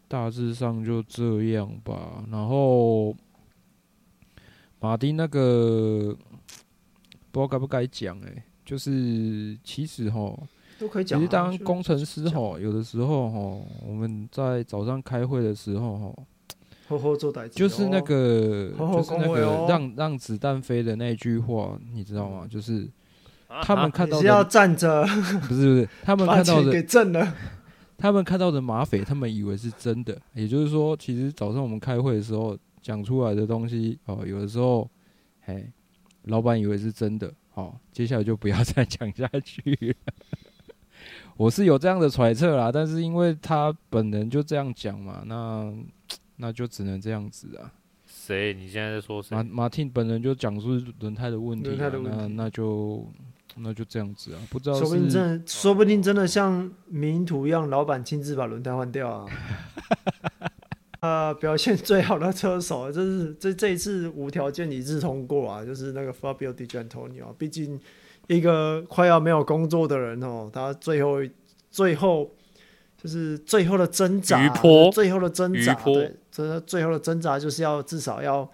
[0.07, 2.24] 大致上就这样吧。
[2.30, 3.18] 然后
[4.84, 6.13] 马丁那个
[7.31, 10.38] 不知道该不该讲哎，就是其实齁。
[11.05, 16.99] 其实当工程师哈，有的时候哈，我们在早上开会的时候吼，
[17.53, 22.45] 就是那个就是那个让让子弹飞的那句话，你知道吗？
[22.49, 22.86] 就是
[23.61, 25.05] 他们看到的要站着，
[25.47, 27.34] 不是不是，他们看到的给震了，
[27.97, 30.19] 他们看到的马匪，他们以为是真的。
[30.34, 34.88] 也就是说，其实早上我们开会的时候讲出来的东西哦，有的时候，
[35.41, 35.71] 嘿，
[36.23, 40.13] 老板以为是真的，好，接下来就不要再讲下去了。
[41.36, 45.73] 我是有这样的揣测啦，但是因为他本人就这样讲嘛，那
[46.36, 47.71] 那就只能这样子啊。
[48.05, 48.53] 谁？
[48.53, 49.36] 你现在在说谁？
[49.36, 53.07] 马马汀本人就讲述轮胎的问题，啊，那那就
[53.55, 54.41] 那就这样子啊。
[54.49, 59.25] 不知道，说不定真的，说不定真的像迷途一样，老板亲自把轮胎换掉啊。
[61.08, 67.80] 啊，表现最好的车手， 这是这这一次无条件一致通过啊，就是那个 Fabio Di Giannantonio，毕竟。
[68.28, 71.18] 一个快要没有工作的人哦，他最后
[71.70, 72.32] 最后
[72.95, 74.47] 就是最后的挣扎，
[74.93, 78.49] 最后的挣扎，对，这最后的挣扎就是要至少要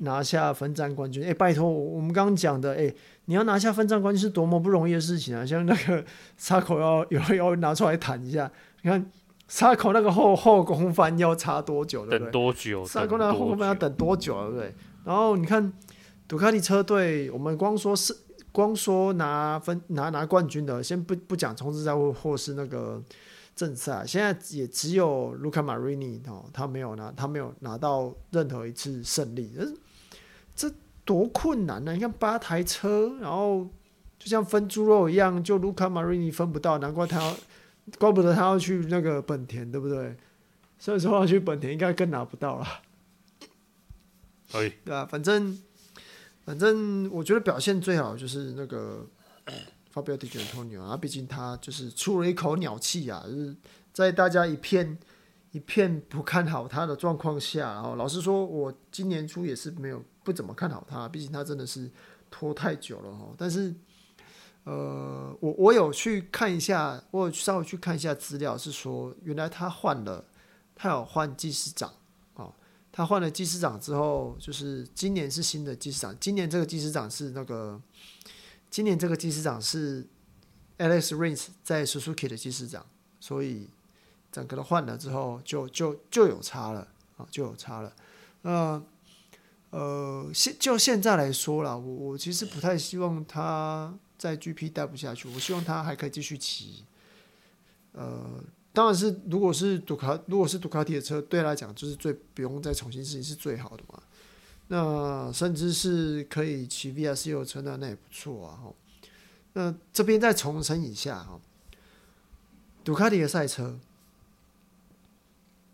[0.00, 1.24] 拿下分站冠军。
[1.24, 2.92] 哎，拜托，我们刚刚讲的，哎，
[3.24, 5.46] 你要拿下分站冠军是多么不容易的事情啊！
[5.46, 6.04] 像那个
[6.36, 9.10] 插口要有要拿出来谈一下，你看
[9.48, 12.30] 沙口那个后后空翻要差多久，对不对？
[12.30, 12.84] 等多久？
[12.84, 14.74] 沙口那个后空翻要等多久，对不对？
[15.04, 15.72] 然后你看
[16.28, 18.16] 杜卡迪车队，我们光说是。
[18.50, 23.00] 光说拿分拿拿冠军的，先不不讲冲刺赛或或是那个
[23.54, 29.52] 正赛，现在也只有卢卡马瑞尼哦，他没有拿，他没有拿到任何一次胜利，
[30.56, 30.74] 这这
[31.04, 31.94] 多困难呢、啊？
[31.94, 33.68] 你看八台车，然后
[34.18, 37.36] 就像分猪肉一样，就卢卡马瑞尼分不到，难怪他要，
[37.98, 40.16] 怪不得他要去那个本田，对不对？
[40.78, 42.66] 所以说要去本田，应该更拿不到了。
[44.50, 45.58] 可以，对啊，反正。
[46.44, 49.06] 反正我觉得表现最好就是那个
[49.92, 53.54] Fabio Di Giannantonio 啊，毕竟他就是出了一口鸟气啊，就是
[53.92, 54.96] 在大家一片
[55.50, 61.90] 一片不看好他的状况下，然后老实说，我今年初也是没有不怎么看好他，毕竟他真的是
[62.30, 63.28] 拖太久了哈。
[63.36, 63.74] 但是，
[64.64, 70.24] 呃，我我有去看一下，我有稍微去看一下资料，是说原来他换了，
[70.74, 71.92] 他有换技师长。
[72.90, 76.16] 他换了技师长之后，就是今年是新的技师长。
[76.18, 77.80] 今年这个技师长是那个，
[78.70, 80.04] 今年这个技师长是
[80.78, 82.84] Alex Rins 在 Suzuki 的技师长，
[83.20, 83.68] 所以
[84.32, 87.92] 整个的换了之后就，就就有差了啊，就有差了。
[88.42, 88.82] 呃
[89.70, 96.84] 呃，现就现在来说啦，我我其实不太希望他在 GP 待不下去，我希望他还可以继续骑。
[97.92, 98.42] 呃，
[98.72, 104.02] 当然是如果是杜卡，如果是杜卡迪的车，对他来讲就是最不用再重新试是最好的嘛。
[104.68, 108.60] 那甚至是可以骑 VRC 车，那那也不错啊。
[109.54, 111.40] 那这边再重申一下哈，
[112.84, 113.78] 杜卡迪的赛车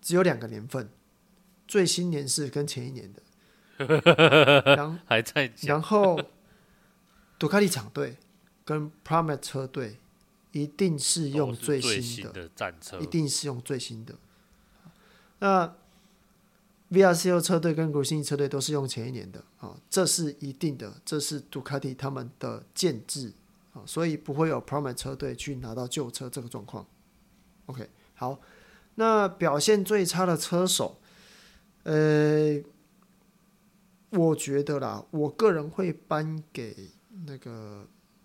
[0.00, 0.88] 只有两个年份，
[1.66, 3.20] 最新年是跟前一年的。
[4.76, 6.20] 然还在讲，然后
[7.36, 8.16] 杜卡迪厂队
[8.64, 9.98] 跟 Promet 车队
[10.52, 14.14] 一定是用最新的战车，一定是用最新的。
[15.38, 15.74] 那
[16.90, 23.32] VRCO 车队跟 Gresini 车队都是用前一年的啊，这是一定的，这是杜卡迪他们的建制
[23.72, 26.86] 啊，所以不会有 Promet 车队去拿到旧车这个状况。
[27.66, 28.40] OK，好，
[28.94, 31.00] 那表现最差的车手，
[31.82, 32.62] 呃。
[34.16, 36.88] 我觉得啦，我个人会颁给
[37.26, 37.84] 那个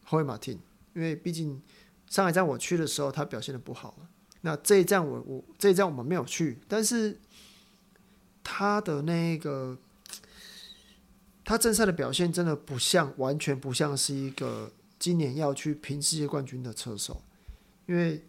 [0.09, 0.57] Jorge Martin，
[0.95, 1.61] 因为毕竟
[2.07, 3.95] 上一站我去的时候他表现的不好。
[4.41, 7.19] 那这一站我我这一站我们没有去，但是
[8.43, 9.77] 他的那个
[11.45, 17.21] 他正赛的表现真的不像，完全不像是一个今年要去拼世界冠军的车手，
[17.85, 18.25] 因为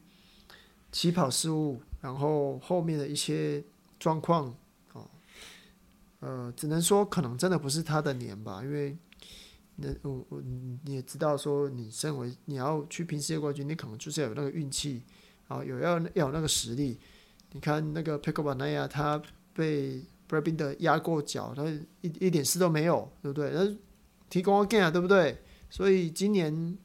[0.92, 3.64] 起跑失误，然后后面的一些
[3.98, 4.54] 状况。
[6.22, 8.94] 呃，只能说可能真的不是他的年吧，因为
[9.82, 15.02] 那我我你也知道，说你身为你要去拼世界冠军，你可能就是要有那个运气
[15.48, 16.98] 啊，有要要有那个实力。
[17.52, 19.20] 你看那个 Pecco Bagnaia，他
[19.52, 21.66] 被 Brad Binder 压过脚，他
[22.00, 23.50] 一一点事都没有，对不对？
[23.50, 23.76] 那
[24.28, 25.42] 提供 again 啊，对不对？
[25.68, 26.78] 所以今年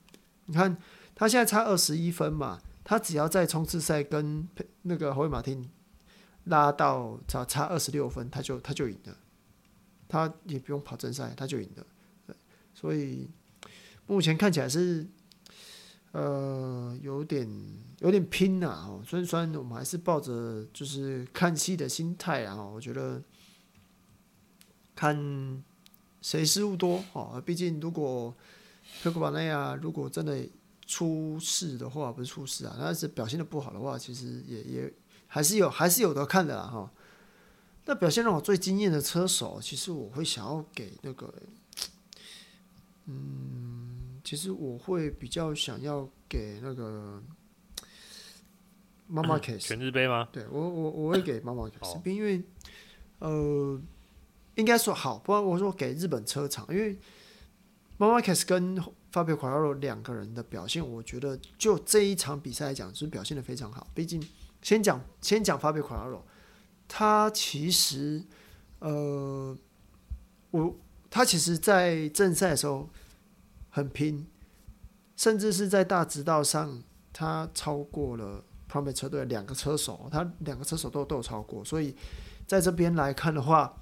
[0.45, 0.75] 你看
[1.13, 4.47] 他现在差二十一分嘛，他只要在冲刺赛跟
[4.81, 5.69] 那个侯伟马汀
[6.45, 9.17] 拉到差差二十六分，他就他就赢了。
[10.07, 11.85] 他也不用跑正赛，他就赢了。
[12.75, 13.27] 所以
[14.05, 15.07] 目前看起来是，
[16.11, 17.49] 呃，有点
[17.99, 18.85] 有点拼呐。
[18.87, 22.63] 哦，虽然说我们还是抱着就是看戏的心态啊。
[22.63, 23.23] 我觉得
[24.93, 25.63] 看
[26.21, 27.41] 谁失误多哦。
[27.43, 28.35] 毕竟如果
[29.01, 30.47] 佩科巴内亚如果真的
[30.85, 34.93] 出事的话，不是出事啊，但是表现的不好的话，其实也也
[35.27, 36.91] 还是有还是有得看的啦哈。
[37.85, 41.33] 那表现让我最惊艳的车手，其实我会想要给那个，
[43.05, 47.21] 嗯，其实我会比较想要给那个
[49.07, 50.27] 妈妈 case 全日杯吗？
[50.31, 52.43] 对我我我会给马马卡斯，因为
[53.19, 53.79] 呃，
[54.55, 56.97] 应该说好，不然我说给日本车厂，因为
[57.97, 58.75] 妈妈 case 跟
[59.11, 63.87] 法比奥奎拉罗两个人的表现，我觉得就这一场比赛来讲，是表现的非常好。
[63.93, 64.21] 毕竟
[64.61, 66.25] 先讲先讲法比奥奎拉罗。
[66.87, 68.23] 他其实，
[68.79, 69.57] 呃，
[70.51, 70.75] 我
[71.15, 72.89] 他其实，在正赛的时候
[73.69, 74.27] 很拼，
[75.15, 81.95] 甚至是在大直道上，他超过了 Pramac 车队两个车手，他两个车手都都有超过，所以
[82.45, 83.77] 在这边来看的话，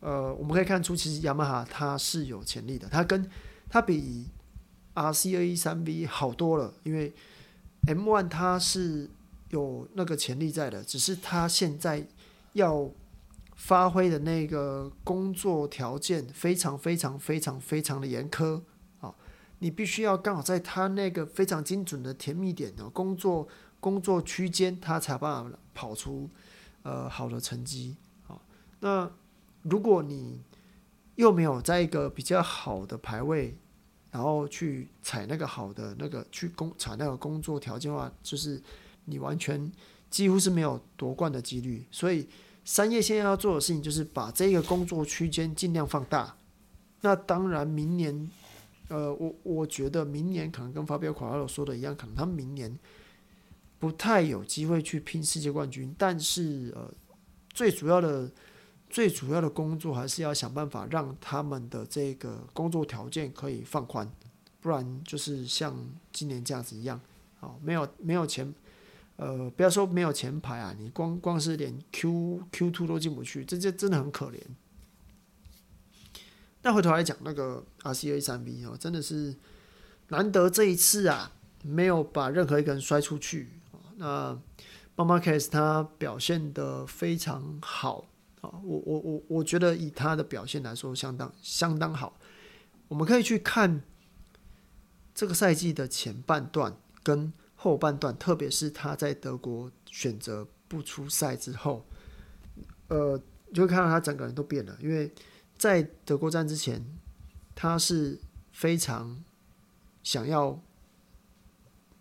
[0.00, 3.30] 呃，我们可以看出，其实雅马哈它是有潜力的，它跟
[3.68, 4.26] 它比
[4.96, 7.14] RC 二一三 V 好多了，因为
[7.86, 9.08] M1 它是
[9.50, 12.04] 有那个潜力在的，只是它现在。
[12.54, 12.90] 要
[13.62, 18.60] 发挥的那个工作条件非常非常非常非常的严苛
[18.98, 19.14] 啊！
[19.60, 23.46] 你必须要刚好在他那个非常精准的甜蜜点的工作
[23.78, 26.28] 工作区间，他才有办法跑出
[26.82, 27.96] 呃好的成绩
[28.26, 28.36] 啊。
[28.80, 29.08] 那
[29.62, 30.40] 如果你
[31.14, 33.56] 又没有在一个比较好的排位，
[34.10, 38.60] 然后去踩那个好的那个去工踩那个工作条件的话，就是
[39.04, 39.70] 你完全。
[40.10, 42.28] 几乎是没有夺冠的几率，所以
[42.64, 46.36] 三叶现在要做的事情就是把这个工作区间尽量放大。
[47.00, 48.30] 那当然，明年，
[48.88, 52.78] 呃，我我觉得明年可能跟法比奥·奎拉罗说的一样，可能他们明年
[53.80, 55.92] 不太有机会去拼世界冠军。
[55.98, 56.88] 但是，呃，
[57.52, 58.30] 最主要的、
[58.88, 64.08] 最主要的工作还是要想办法让他们的这个工作条件可以放宽，
[64.60, 65.76] 不然就是像
[66.12, 67.00] 今年这样子一样，
[67.40, 68.54] 好，没有没有钱。
[69.16, 74.40] 呃，不要说没有前排啊，你光光是连 Q Q two 都进不去，这这真的很可怜。
[76.62, 79.36] 那回头来讲，那个 R C A 三 V 哦，真的是
[80.08, 81.30] 难得这一次啊，
[81.62, 83.50] 没有把任何一个人摔出去。
[83.96, 84.36] 那
[84.96, 88.08] Marquez 他表现的非常好
[88.40, 92.18] 啊，我我我我觉得以他的表现来说，相当相当好。
[92.88, 93.82] 我们可以去看
[95.14, 97.32] 这个赛季的前半段跟。
[97.62, 101.86] 后半段，特别是他在德国选择不出赛之后，
[102.88, 103.16] 呃，
[103.54, 104.76] 就会看到他整个人都变了。
[104.80, 105.08] 因为
[105.56, 106.84] 在德国站之前，
[107.54, 108.18] 他是
[108.50, 109.22] 非常
[110.02, 110.60] 想要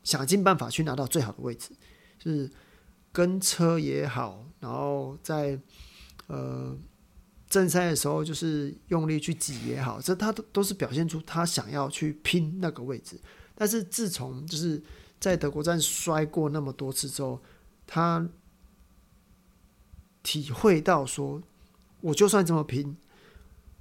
[0.03, 1.70] 想尽办法去拿到最好的位置，
[2.18, 2.49] 就是
[3.12, 5.59] 跟车也好，然后在
[6.26, 6.76] 呃
[7.47, 13.22] 正赛的时候就是用力去挤也好，这他都都是表现出他想要去拼那个位置。
[13.53, 14.82] 但是自从就是
[15.22, 17.39] 在德国站摔过那么多次之后，
[17.88, 18.28] 他
[20.24, 21.41] 体会到说，
[22.01, 22.97] 我就算这么拼，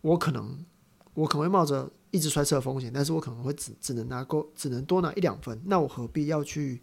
[0.02, 0.64] 我可能
[1.14, 5.58] 我可能会冒着一直摔车的风险，但是我可能会只只能拿够，只能多拿一两分。
[5.64, 6.80] 那我何必要去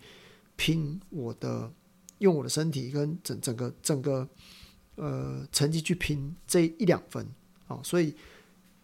[0.55, 1.72] 拼我的，
[2.18, 4.28] 用我的身体跟整整个整个
[4.95, 7.28] 呃成绩去拼这一两分？
[7.68, 8.16] 哦，所以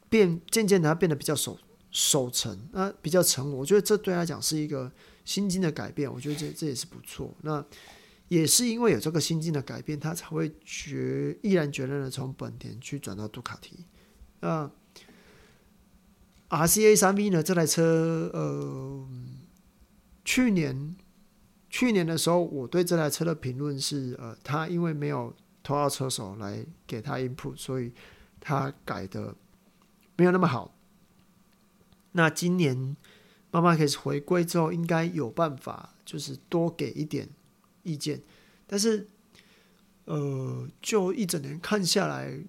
[0.08, 1.58] 变渐渐的他变得比较守
[1.90, 3.58] 守成，那比较沉稳。
[3.58, 4.92] 我觉得这对他讲是一个
[5.26, 7.34] 心境的改变，我觉得这这也是不错。
[7.42, 7.66] 那。
[8.30, 13.86] 也是因为有这个心境的改变，他才会决毅然决然的从本田去转到杜卡迪。
[14.40, 14.72] 那
[16.50, 17.44] RCA 三 V 呢？
[17.44, 19.08] 这台车，呃，
[20.26, 20.96] 去年
[21.70, 27.92] 去年的时候，我对这台车的评论是，呃，他因为没有头号车手来给他 input，所以
[28.40, 29.36] 他改的
[30.16, 30.74] 没有那么好。
[32.14, 32.96] 那今年
[33.54, 37.30] 妈妈开始回归之后，应该有办法，就是多给一点。
[37.86, 38.22] 意见，
[38.66, 39.10] 但是，
[40.06, 42.40] 呃，就一整年看下来，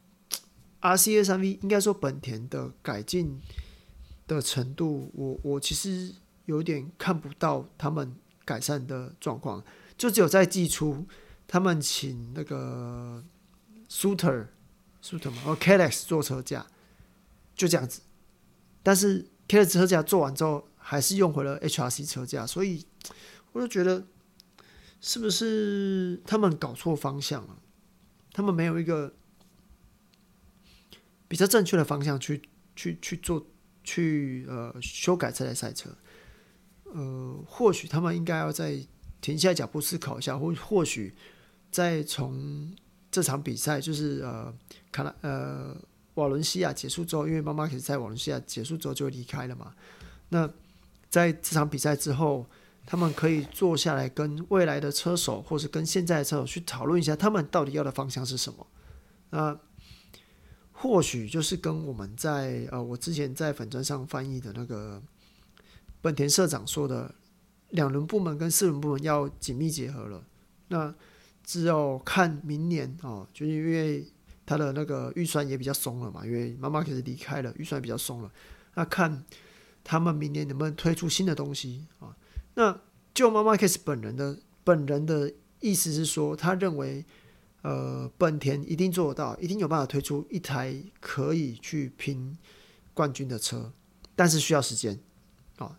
[0.80, 3.38] RCA 三 V 应该说本田的改进
[4.26, 6.14] 的程度，我我其实
[6.46, 9.62] 有点看不到他们改善的状况，
[9.98, 11.06] 就只有在季初
[11.46, 13.22] 他们请那个
[13.90, 14.46] Suter
[15.02, 16.66] Suter 嘛，哦 Kalex 做车架，
[17.54, 18.00] 就这样子，
[18.82, 22.86] 但是 K 的车架做完之后，还是用回了 HRC 车架，所以
[23.52, 24.06] 我就觉得。
[25.02, 27.56] 是不是他们搞错方向了？
[28.34, 29.14] 他们没有一个
[31.26, 32.42] 比较正确的方向去
[32.76, 33.46] 去去做
[33.82, 35.88] 去呃修改这台赛车。
[36.92, 38.78] 呃，或许他们应该要再
[39.22, 41.14] 停下脚步思考一下，或或许
[41.70, 42.70] 再从
[43.10, 44.54] 这场比赛就是呃
[44.92, 45.74] 卡拉呃
[46.14, 49.74] 瓦伦西亚结束之后，因为妈妈可是在瓦伦西亚结束之后就离开了嘛。
[50.30, 50.48] 那
[51.08, 52.46] 在这场比赛之后。
[52.86, 58.66] 他们可以坐下来跟未来的车手，或是跟现在的车手去讨论一下，他们到底要的方向是什么？
[59.28, 59.56] 那
[60.72, 65.00] 或许就是跟我们在呃，我之前在粉砖上翻译的那个
[66.00, 67.14] 本田社长说的，
[67.68, 70.24] 两轮部门跟四轮部门要紧密结合了。
[70.66, 70.92] 那
[71.44, 74.04] 只有看明年哦，就是因为
[74.50, 78.32] 他的那个预算也比较松了嘛，因为妈妈开始离开了，预算比较松了。
[78.74, 79.24] 那看
[79.84, 82.16] 他们明年能不能推出新的东西啊？
[82.54, 82.76] 那
[83.14, 87.06] 就妈妈开始本人的本人的意思是说，他认为，
[87.62, 92.36] 呃，本田一定做得到，一定有办法推出一台可以去拼
[92.92, 93.72] 冠军的车，
[94.16, 94.98] 但是需要时间
[95.58, 95.78] 啊，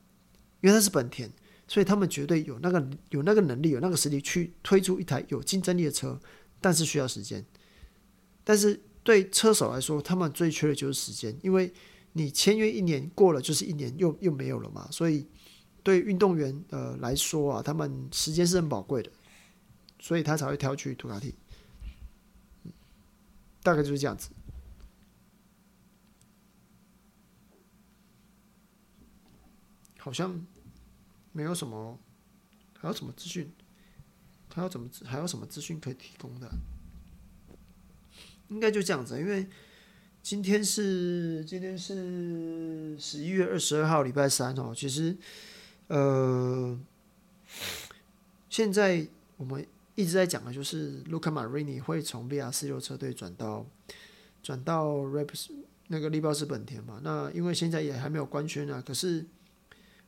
[0.62, 1.30] 因为他是本田，
[1.68, 6.18] 所以他们绝对有那个有那个能力，有那个实力去推出一台有竞争力的车，
[6.62, 7.46] 但是需要时间。
[8.44, 11.74] 但是对车手来说，他们最缺的就是时间，因为
[12.14, 15.28] 你签约一年过了就是一年，又又没有了嘛，所以。
[15.84, 19.12] 对运动员呃来说啊，他们时间是很宝贵的，
[19.98, 21.34] 所以他才会挑去杜卡迪。
[23.64, 24.30] 大概就是这样子。
[29.98, 30.46] 好像
[31.32, 31.98] 没有什么，
[32.78, 33.52] 还有什么资讯？
[34.54, 36.48] 还有怎么还有什么资讯可以提供的？
[38.52, 39.48] 应该就这样子，因为
[40.22, 45.18] 今天是今天是十一月二十二号，礼拜三哦，其实。
[45.88, 46.80] 呃，
[48.50, 53.66] 现在我们一直在讲的就是卢卡马瑞尼会从 VR 四六车队转到
[54.42, 55.50] 转到 Raps
[55.88, 57.02] 那个力豹斯本田嘛？
[57.04, 59.26] 那因为现在也还没有官宣啊，可是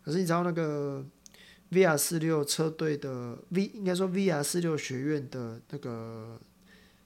[0.01, 1.05] 可是你知道那个
[1.71, 6.39] VR 四六车队的 V 应该说 VR 四六学院的那个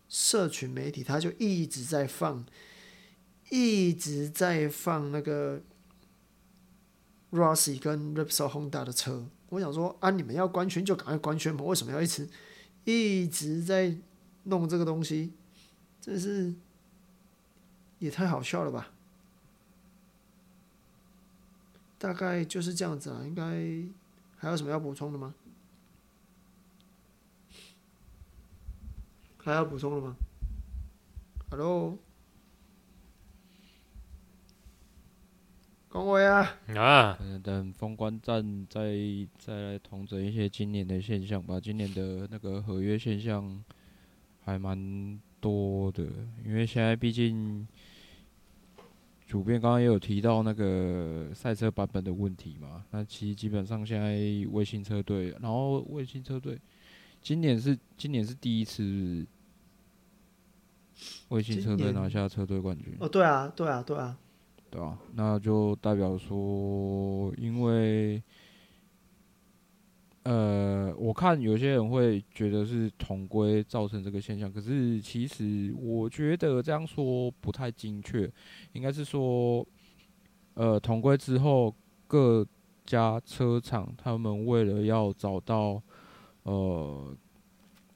[0.09, 2.45] 社群媒体，他就一直在放
[3.49, 5.61] 一直在放那个。
[7.29, 12.25] Rossi 跟 Repsol Honda 的车，我想说啊，你们要官宣就赶快官宣嘛，为什么要一直
[12.85, 13.97] 一直在
[14.43, 15.33] 弄这个东西？
[15.99, 16.55] 真是
[17.99, 18.93] 也太好笑了吧！
[21.99, 23.43] 大概就是这样子啊，应该
[24.37, 25.35] 还有什么要补充的吗？
[29.47, 30.17] 还要补充了吗
[31.49, 31.97] ？Hello。
[35.87, 36.53] 恭维啊！
[36.75, 38.93] 啊，等封关战再
[39.37, 41.57] 再来统整一些今年的现象吧。
[41.57, 43.63] 今年的那个合约现象
[44.43, 46.03] 还蛮多的，
[46.45, 47.65] 因为现在毕竟
[49.25, 52.83] 主编刚刚也有提到那个赛车版本的问题嘛。
[52.91, 56.59] 那其实基本上现在卫星车队，然后卫星车队
[57.21, 59.25] 今年是今年是第一次
[61.29, 62.95] 卫星车队拿下车队冠军。
[62.99, 64.17] 哦，对啊，对啊，对啊，
[64.69, 68.21] 对啊，那就代表说，因为。
[70.23, 78.29] 呃，我看有些人会觉得是同归造成这个现象，可是其实我觉得这样说不太精确，
[78.73, 79.65] 应该是说，
[80.55, 81.73] 呃，同归之后
[82.07, 82.45] 各
[82.85, 85.81] 家车厂他们为了要找到
[86.43, 87.15] 呃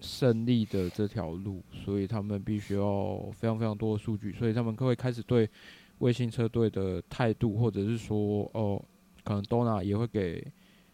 [0.02, 5.50] 胜利的这条路，所以他们必须要非常非常多的数据，所以他们会开始对
[6.00, 8.84] 卫星车队的态度，或者是说哦、
[9.24, 10.46] 可能多纳也会给。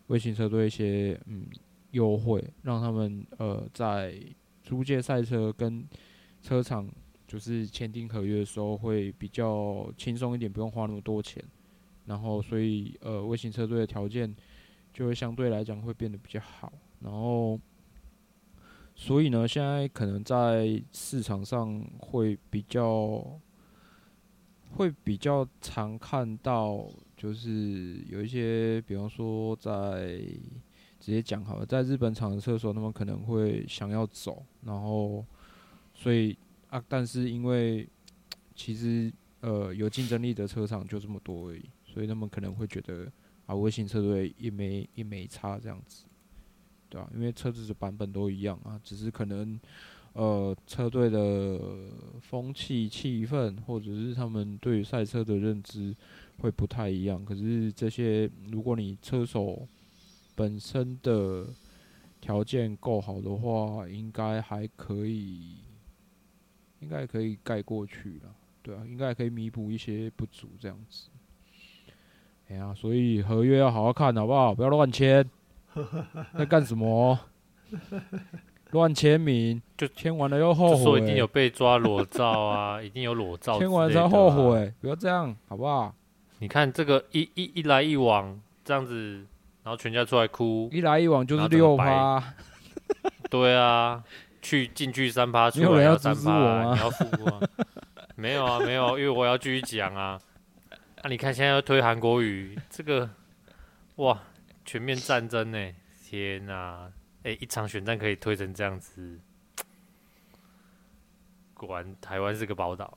[0.07, 1.45] 卫星车队一些嗯
[1.91, 4.17] 优惠，让他们呃在
[4.63, 5.85] 租借赛车跟
[6.41, 6.89] 车厂
[7.27, 11.43] 就是签订合约的时候会比较轻松一点，不用花那么多钱。
[12.05, 14.33] 然后所以呃卫星车队的条件
[14.93, 16.71] 就会相对来讲会变得比较好。
[17.01, 17.59] 然后
[18.97, 23.39] 所以呢，现在可能在市场上会比较
[24.75, 26.85] 会比较常看到。
[27.15, 30.19] 就是有一些，比方说在
[30.99, 35.25] 直接讲好了，在日本厂的车手，他们可能会想要走，然后
[35.95, 36.37] 所以
[36.69, 37.89] 啊，但是因为
[38.53, 43.11] 其实呃有竞争力的车厂就这么多而已，所以他们可能会觉得
[43.47, 46.05] 啊，微型车队也没也没差这样子，
[46.89, 47.13] 对吧、啊？
[47.15, 49.59] 因为车子的版本都一样啊，只是可能
[50.13, 51.59] 呃车队的
[52.21, 55.95] 风气气氛，或者是他们对赛车的认知。
[56.39, 59.67] 会不太一样，可是这些，如果你车手
[60.35, 61.47] 本身的
[62.21, 65.55] 条件够好的话，应该还可以，
[66.79, 71.09] 应该可以盖过去了，对啊，应该可以弥补一些不足这样子。
[72.49, 74.53] 哎呀，所以合约要好好看，好不好？
[74.53, 75.27] 不要乱签，
[76.37, 77.19] 在干什么？
[78.71, 80.83] 乱签名，就签完了又后悔。
[80.83, 85.93] 说一定有被抓裸照啊， 一定有裸照，签完才后悔，不要这样，好不好？
[86.39, 89.25] 你看这个一一一来一往这样子，
[89.63, 92.21] 然后全家出来哭，一来一往就是六趴。
[93.29, 94.03] 对啊，
[94.41, 97.39] 去进去三趴， 出来要三趴，你要付啊？
[98.15, 100.19] 没有啊，没有，因为我要继续讲啊。
[100.69, 103.09] 那、啊、你看现在要推韩国语，这个
[103.97, 104.19] 哇，
[104.67, 105.73] 全面战争呢？
[106.03, 106.93] 天哪、啊！
[107.23, 109.19] 哎、欸，一场选战可以推成这样子，
[111.55, 112.95] 果然台湾是个宝岛。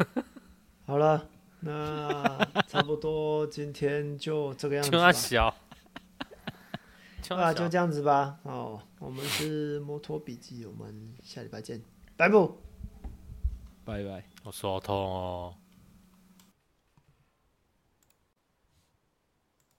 [0.86, 1.28] 好了。
[1.58, 5.10] 那差不多，今天就这个样子吧。
[5.10, 5.56] 小，
[7.22, 8.38] 小啊，就这样子吧。
[8.44, 11.82] 哦，我们是摩托笔记，我们下礼拜见，
[12.16, 12.38] 拜拜。
[13.84, 15.56] 拜拜，我手好痛哦。